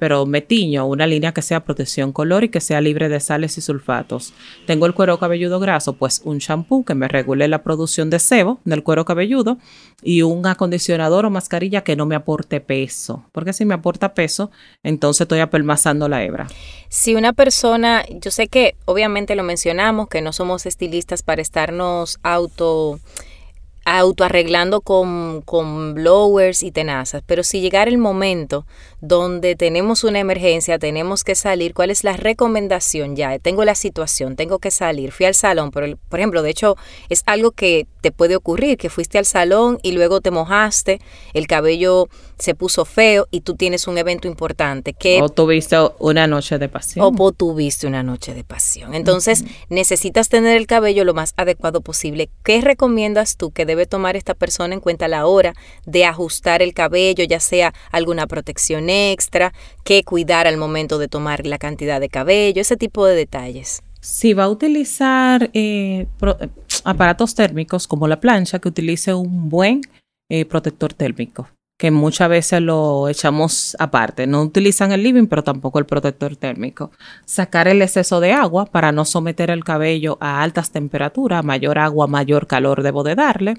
pero 0.03 0.25
me 0.25 0.41
tiño 0.41 0.85
una 0.85 1.07
línea 1.07 1.31
que 1.31 1.41
sea 1.41 1.63
protección 1.63 2.11
color 2.11 2.43
y 2.43 2.49
que 2.49 2.59
sea 2.59 2.81
libre 2.81 3.07
de 3.07 3.21
sales 3.21 3.57
y 3.57 3.61
sulfatos. 3.61 4.33
Tengo 4.67 4.85
el 4.85 4.93
cuero 4.93 5.17
cabelludo 5.17 5.61
graso, 5.61 5.93
pues 5.93 6.19
un 6.25 6.39
shampoo 6.39 6.83
que 6.83 6.93
me 6.93 7.07
regule 7.07 7.47
la 7.47 7.63
producción 7.63 8.09
de 8.09 8.19
sebo 8.19 8.59
del 8.65 8.83
cuero 8.83 9.05
cabelludo 9.05 9.59
y 10.01 10.21
un 10.21 10.45
acondicionador 10.45 11.25
o 11.25 11.29
mascarilla 11.29 11.85
que 11.85 11.95
no 11.95 12.05
me 12.05 12.15
aporte 12.15 12.59
peso, 12.59 13.23
porque 13.31 13.53
si 13.53 13.63
me 13.63 13.75
aporta 13.75 14.13
peso, 14.13 14.51
entonces 14.83 15.21
estoy 15.21 15.39
apelmazando 15.39 16.09
la 16.09 16.21
hebra. 16.21 16.47
Si 16.89 17.15
una 17.15 17.31
persona, 17.31 18.03
yo 18.09 18.29
sé 18.29 18.49
que 18.49 18.75
obviamente 18.83 19.35
lo 19.35 19.43
mencionamos, 19.43 20.09
que 20.09 20.21
no 20.21 20.33
somos 20.33 20.65
estilistas 20.65 21.23
para 21.23 21.41
estarnos 21.41 22.19
auto 22.23 22.99
autoarreglando 23.85 24.81
con, 24.81 25.41
con 25.41 25.93
blowers 25.93 26.63
y 26.63 26.71
tenazas, 26.71 27.21
pero 27.25 27.43
si 27.43 27.59
llegara 27.61 27.89
el 27.89 27.97
momento 27.97 28.65
donde 29.03 29.57
tenemos 29.57 30.05
una 30.05 30.19
emergencia, 30.19 30.79
tenemos 30.79 31.25
que 31.25 31.35
salir, 31.35 31.73
¿cuál 31.73 31.91
es 31.91 32.05
la 32.05 32.15
recomendación 32.15 33.17
ya? 33.17 33.37
Tengo 33.37 33.65
la 33.65 33.75
situación, 33.75 34.37
tengo 34.37 34.59
que 34.59 34.71
salir, 34.71 35.11
fui 35.11 35.25
al 35.25 35.35
salón, 35.35 35.71
por, 35.71 35.97
por 35.97 36.19
ejemplo, 36.21 36.41
de 36.41 36.51
hecho 36.51 36.77
es 37.09 37.21
algo 37.25 37.51
que 37.51 37.85
te 37.99 38.13
puede 38.13 38.37
ocurrir, 38.37 38.77
que 38.77 38.89
fuiste 38.89 39.17
al 39.17 39.25
salón 39.25 39.77
y 39.83 39.91
luego 39.91 40.21
te 40.21 40.31
mojaste, 40.31 41.01
el 41.33 41.47
cabello 41.47 42.07
se 42.39 42.55
puso 42.55 42.85
feo 42.85 43.27
y 43.29 43.41
tú 43.41 43.55
tienes 43.55 43.87
un 43.87 43.97
evento 43.97 44.27
importante. 44.27 44.93
Que, 44.93 45.21
o 45.21 45.29
tuviste 45.29 45.77
una 45.99 46.27
noche 46.27 46.57
de 46.57 46.67
pasión. 46.69 47.05
O 47.05 47.31
tuviste 47.31 47.87
una 47.87 48.03
noche 48.03 48.33
de 48.33 48.43
pasión. 48.43 48.93
Entonces 48.93 49.45
necesitas 49.69 50.29
tener 50.29 50.57
el 50.57 50.67
cabello 50.67 51.05
lo 51.05 51.13
más 51.13 51.33
adecuado 51.37 51.81
posible. 51.81 52.29
¿Qué 52.43 52.61
recomiendas 52.61 53.37
tú 53.37 53.51
que 53.51 53.65
debe 53.65 53.85
tomar 53.85 54.15
esta 54.15 54.33
persona 54.33 54.73
en 54.73 54.81
cuenta 54.81 55.05
a 55.05 55.09
la 55.09 55.25
hora 55.25 55.53
de 55.85 56.05
ajustar 56.05 56.61
el 56.61 56.73
cabello, 56.73 57.23
ya 57.23 57.39
sea 57.39 57.73
alguna 57.91 58.27
protección 58.27 58.89
extra, 58.93 59.53
qué 59.83 60.03
cuidar 60.03 60.47
al 60.47 60.57
momento 60.57 60.99
de 60.99 61.07
tomar 61.07 61.45
la 61.45 61.57
cantidad 61.57 61.99
de 61.99 62.09
cabello, 62.09 62.61
ese 62.61 62.77
tipo 62.77 63.05
de 63.05 63.15
detalles? 63.15 63.81
Si 63.99 64.33
va 64.33 64.45
a 64.45 64.49
utilizar 64.49 65.49
eh, 65.53 66.07
aparatos 66.83 67.35
térmicos 67.35 67.87
como 67.87 68.07
la 68.07 68.19
plancha, 68.19 68.59
que 68.59 68.69
utilice 68.69 69.13
un 69.13 69.49
buen 69.49 69.81
eh, 70.29 70.45
protector 70.45 70.93
térmico 70.93 71.47
que 71.83 71.91
muchas 71.91 72.29
veces 72.29 72.61
lo 72.61 73.09
echamos 73.09 73.75
aparte. 73.77 74.25
No 74.25 74.41
utilizan 74.41 74.93
el 74.93 75.03
living, 75.03 75.27
pero 75.27 75.43
tampoco 75.43 75.79
el 75.79 75.85
protector 75.85 76.37
térmico. 76.37 76.91
Sacar 77.25 77.67
el 77.67 77.81
exceso 77.81 78.21
de 78.21 78.31
agua 78.31 78.67
para 78.67 78.93
no 78.93 79.03
someter 79.03 79.49
el 79.49 79.65
cabello 79.65 80.17
a 80.21 80.41
altas 80.43 80.71
temperaturas, 80.71 81.43
mayor 81.43 81.79
agua, 81.79 82.07
mayor 82.07 82.47
calor 82.47 82.83
debo 82.83 83.03
de 83.03 83.15
darle. 83.15 83.57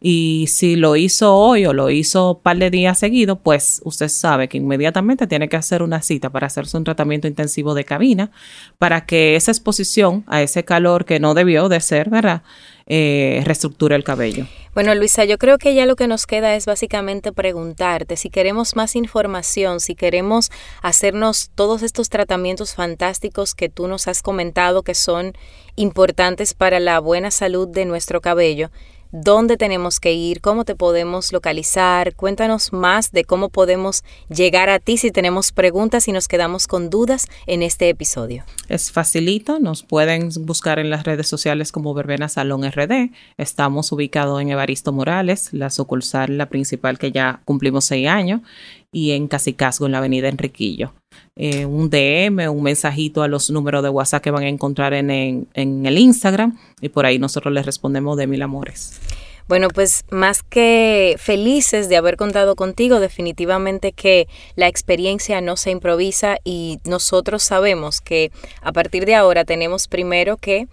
Y 0.00 0.46
si 0.48 0.76
lo 0.76 0.94
hizo 0.94 1.34
hoy 1.34 1.66
o 1.66 1.72
lo 1.72 1.90
hizo 1.90 2.34
un 2.34 2.40
par 2.40 2.58
de 2.58 2.70
días 2.70 3.00
seguidos, 3.00 3.38
pues 3.42 3.80
usted 3.84 4.10
sabe 4.10 4.48
que 4.48 4.58
inmediatamente 4.58 5.26
tiene 5.26 5.48
que 5.48 5.56
hacer 5.56 5.82
una 5.82 6.02
cita 6.02 6.30
para 6.30 6.46
hacerse 6.46 6.76
un 6.76 6.84
tratamiento 6.84 7.26
intensivo 7.26 7.74
de 7.74 7.84
cabina 7.84 8.30
para 8.78 9.06
que 9.06 9.34
esa 9.34 9.50
exposición 9.50 10.22
a 10.28 10.40
ese 10.40 10.64
calor 10.64 11.04
que 11.04 11.18
no 11.18 11.34
debió 11.34 11.68
de 11.68 11.80
ser, 11.80 12.10
¿verdad? 12.10 12.42
Eh, 12.88 13.42
reestructure 13.44 13.96
el 13.96 14.04
cabello. 14.04 14.46
Bueno, 14.72 14.94
Luisa, 14.94 15.24
yo 15.24 15.38
creo 15.38 15.58
que 15.58 15.74
ya 15.74 15.86
lo 15.86 15.96
que 15.96 16.06
nos 16.06 16.24
queda 16.24 16.54
es 16.54 16.66
básicamente 16.66 17.32
preguntarte 17.32 18.16
si 18.16 18.30
queremos 18.30 18.76
más 18.76 18.94
información, 18.94 19.80
si 19.80 19.96
queremos 19.96 20.52
hacernos 20.82 21.50
todos 21.56 21.82
estos 21.82 22.10
tratamientos 22.10 22.76
fantásticos 22.76 23.56
que 23.56 23.68
tú 23.68 23.88
nos 23.88 24.06
has 24.06 24.22
comentado 24.22 24.84
que 24.84 24.94
son 24.94 25.32
importantes 25.74 26.54
para 26.54 26.78
la 26.78 27.00
buena 27.00 27.32
salud 27.32 27.66
de 27.66 27.86
nuestro 27.86 28.20
cabello 28.20 28.70
dónde 29.22 29.56
tenemos 29.56 29.98
que 29.98 30.12
ir, 30.12 30.40
cómo 30.40 30.64
te 30.64 30.74
podemos 30.74 31.32
localizar. 31.32 32.14
Cuéntanos 32.14 32.72
más 32.72 33.12
de 33.12 33.24
cómo 33.24 33.48
podemos 33.48 34.04
llegar 34.28 34.68
a 34.68 34.78
ti 34.78 34.98
si 34.98 35.10
tenemos 35.10 35.52
preguntas 35.52 36.06
y 36.08 36.12
nos 36.12 36.28
quedamos 36.28 36.66
con 36.66 36.90
dudas 36.90 37.26
en 37.46 37.62
este 37.62 37.88
episodio. 37.88 38.44
Es 38.68 38.92
facilito, 38.92 39.58
nos 39.58 39.82
pueden 39.82 40.28
buscar 40.40 40.78
en 40.78 40.90
las 40.90 41.04
redes 41.04 41.28
sociales 41.28 41.72
como 41.72 41.94
Verbena 41.94 42.28
Salón 42.28 42.70
RD. 42.70 43.10
Estamos 43.38 43.90
ubicados 43.92 44.40
en 44.42 44.50
Evaristo 44.50 44.92
Morales, 44.92 45.48
la 45.52 45.70
sucursal, 45.70 46.36
la 46.36 46.46
principal 46.46 46.98
que 46.98 47.10
ya 47.10 47.40
cumplimos 47.44 47.86
seis 47.86 48.08
años, 48.08 48.42
y 48.96 49.12
en 49.12 49.28
Casicasgo, 49.28 49.84
en 49.84 49.92
la 49.92 49.98
avenida 49.98 50.30
Enriquillo. 50.30 50.94
Eh, 51.36 51.66
un 51.66 51.90
DM, 51.90 52.48
un 52.48 52.62
mensajito 52.62 53.22
a 53.22 53.28
los 53.28 53.50
números 53.50 53.82
de 53.82 53.90
WhatsApp 53.90 54.22
que 54.22 54.30
van 54.30 54.44
a 54.44 54.48
encontrar 54.48 54.94
en, 54.94 55.10
en 55.10 55.84
el 55.84 55.98
Instagram 55.98 56.56
y 56.80 56.88
por 56.88 57.04
ahí 57.04 57.18
nosotros 57.18 57.52
les 57.52 57.66
respondemos 57.66 58.16
de 58.16 58.26
mil 58.26 58.40
amores. 58.40 58.98
Bueno, 59.48 59.68
pues 59.68 60.06
más 60.10 60.42
que 60.42 61.16
felices 61.18 61.90
de 61.90 61.98
haber 61.98 62.16
contado 62.16 62.56
contigo, 62.56 62.98
definitivamente 62.98 63.92
que 63.92 64.28
la 64.54 64.66
experiencia 64.66 65.42
no 65.42 65.58
se 65.58 65.72
improvisa 65.72 66.38
y 66.42 66.78
nosotros 66.84 67.42
sabemos 67.42 68.00
que 68.00 68.32
a 68.62 68.72
partir 68.72 69.04
de 69.04 69.14
ahora 69.14 69.44
tenemos 69.44 69.88
primero 69.88 70.38
que 70.38 70.68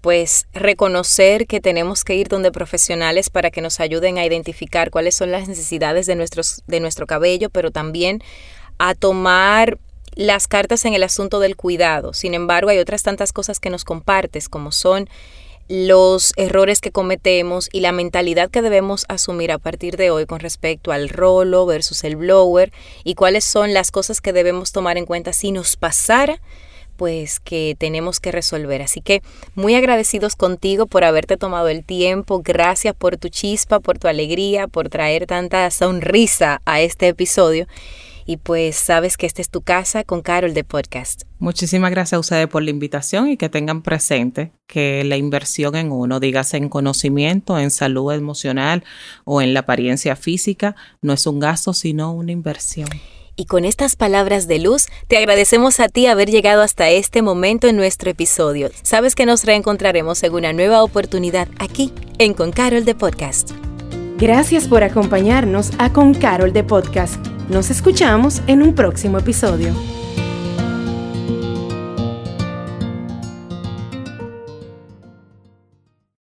pues 0.00 0.46
reconocer 0.52 1.46
que 1.46 1.60
tenemos 1.60 2.04
que 2.04 2.14
ir 2.14 2.28
donde 2.28 2.52
profesionales 2.52 3.30
para 3.30 3.50
que 3.50 3.60
nos 3.60 3.80
ayuden 3.80 4.18
a 4.18 4.24
identificar 4.24 4.90
cuáles 4.90 5.14
son 5.14 5.30
las 5.32 5.48
necesidades 5.48 6.06
de, 6.06 6.14
nuestros, 6.14 6.62
de 6.66 6.80
nuestro 6.80 7.06
cabello, 7.06 7.50
pero 7.50 7.70
también 7.70 8.22
a 8.78 8.94
tomar 8.94 9.78
las 10.14 10.48
cartas 10.48 10.84
en 10.84 10.94
el 10.94 11.02
asunto 11.02 11.40
del 11.40 11.56
cuidado. 11.56 12.12
Sin 12.12 12.34
embargo, 12.34 12.70
hay 12.70 12.78
otras 12.78 13.02
tantas 13.02 13.32
cosas 13.32 13.60
que 13.60 13.70
nos 13.70 13.84
compartes, 13.84 14.48
como 14.48 14.72
son 14.72 15.08
los 15.68 16.32
errores 16.36 16.80
que 16.80 16.90
cometemos 16.90 17.68
y 17.72 17.80
la 17.80 17.92
mentalidad 17.92 18.50
que 18.50 18.62
debemos 18.62 19.04
asumir 19.08 19.52
a 19.52 19.58
partir 19.58 19.96
de 19.96 20.10
hoy 20.10 20.24
con 20.24 20.40
respecto 20.40 20.92
al 20.92 21.10
rolo 21.10 21.66
versus 21.66 22.04
el 22.04 22.16
blower 22.16 22.72
y 23.04 23.14
cuáles 23.14 23.44
son 23.44 23.74
las 23.74 23.90
cosas 23.90 24.22
que 24.22 24.32
debemos 24.32 24.72
tomar 24.72 24.96
en 24.96 25.04
cuenta 25.04 25.34
si 25.34 25.52
nos 25.52 25.76
pasara 25.76 26.40
pues 26.98 27.40
que 27.40 27.76
tenemos 27.78 28.20
que 28.20 28.32
resolver. 28.32 28.82
Así 28.82 29.00
que 29.00 29.22
muy 29.54 29.74
agradecidos 29.74 30.36
contigo 30.36 30.86
por 30.86 31.04
haberte 31.04 31.38
tomado 31.38 31.68
el 31.68 31.84
tiempo. 31.84 32.42
Gracias 32.44 32.94
por 32.94 33.16
tu 33.16 33.28
chispa, 33.30 33.80
por 33.80 33.98
tu 33.98 34.08
alegría, 34.08 34.66
por 34.66 34.90
traer 34.90 35.26
tanta 35.26 35.70
sonrisa 35.70 36.60
a 36.66 36.82
este 36.82 37.08
episodio 37.08 37.66
y 38.28 38.36
pues 38.36 38.76
sabes 38.76 39.16
que 39.16 39.24
esta 39.24 39.40
es 39.40 39.48
tu 39.48 39.62
casa 39.62 40.04
con 40.04 40.20
Carol 40.20 40.52
de 40.52 40.62
Podcast. 40.62 41.22
Muchísimas 41.38 41.90
gracias 41.90 42.12
a 42.12 42.20
ustedes 42.20 42.46
por 42.48 42.62
la 42.62 42.68
invitación 42.68 43.30
y 43.30 43.38
que 43.38 43.48
tengan 43.48 43.80
presente 43.80 44.52
que 44.66 45.02
la 45.04 45.16
inversión 45.16 45.76
en 45.76 45.90
uno, 45.90 46.20
dígase 46.20 46.58
en 46.58 46.68
conocimiento, 46.68 47.58
en 47.58 47.70
salud 47.70 48.12
emocional 48.12 48.84
o 49.24 49.40
en 49.40 49.54
la 49.54 49.60
apariencia 49.60 50.14
física, 50.14 50.76
no 51.00 51.14
es 51.14 51.26
un 51.26 51.38
gasto, 51.38 51.72
sino 51.72 52.12
una 52.12 52.32
inversión. 52.32 52.90
Y 53.40 53.44
con 53.44 53.64
estas 53.64 53.94
palabras 53.94 54.48
de 54.48 54.58
luz, 54.58 54.88
te 55.06 55.16
agradecemos 55.16 55.78
a 55.78 55.88
ti 55.88 56.08
haber 56.08 56.28
llegado 56.28 56.60
hasta 56.60 56.90
este 56.90 57.22
momento 57.22 57.68
en 57.68 57.76
nuestro 57.76 58.10
episodio. 58.10 58.68
Sabes 58.82 59.14
que 59.14 59.26
nos 59.26 59.44
reencontraremos 59.44 60.24
en 60.24 60.34
una 60.34 60.52
nueva 60.52 60.82
oportunidad 60.82 61.46
aquí 61.60 61.92
en 62.18 62.34
Con 62.34 62.50
Carol 62.50 62.84
de 62.84 62.96
Podcast. 62.96 63.52
Gracias 64.18 64.66
por 64.66 64.82
acompañarnos 64.82 65.70
a 65.78 65.92
Con 65.92 66.14
Carol 66.14 66.52
de 66.52 66.64
Podcast. 66.64 67.24
Nos 67.48 67.70
escuchamos 67.70 68.42
en 68.48 68.60
un 68.60 68.74
próximo 68.74 69.18
episodio. 69.18 69.72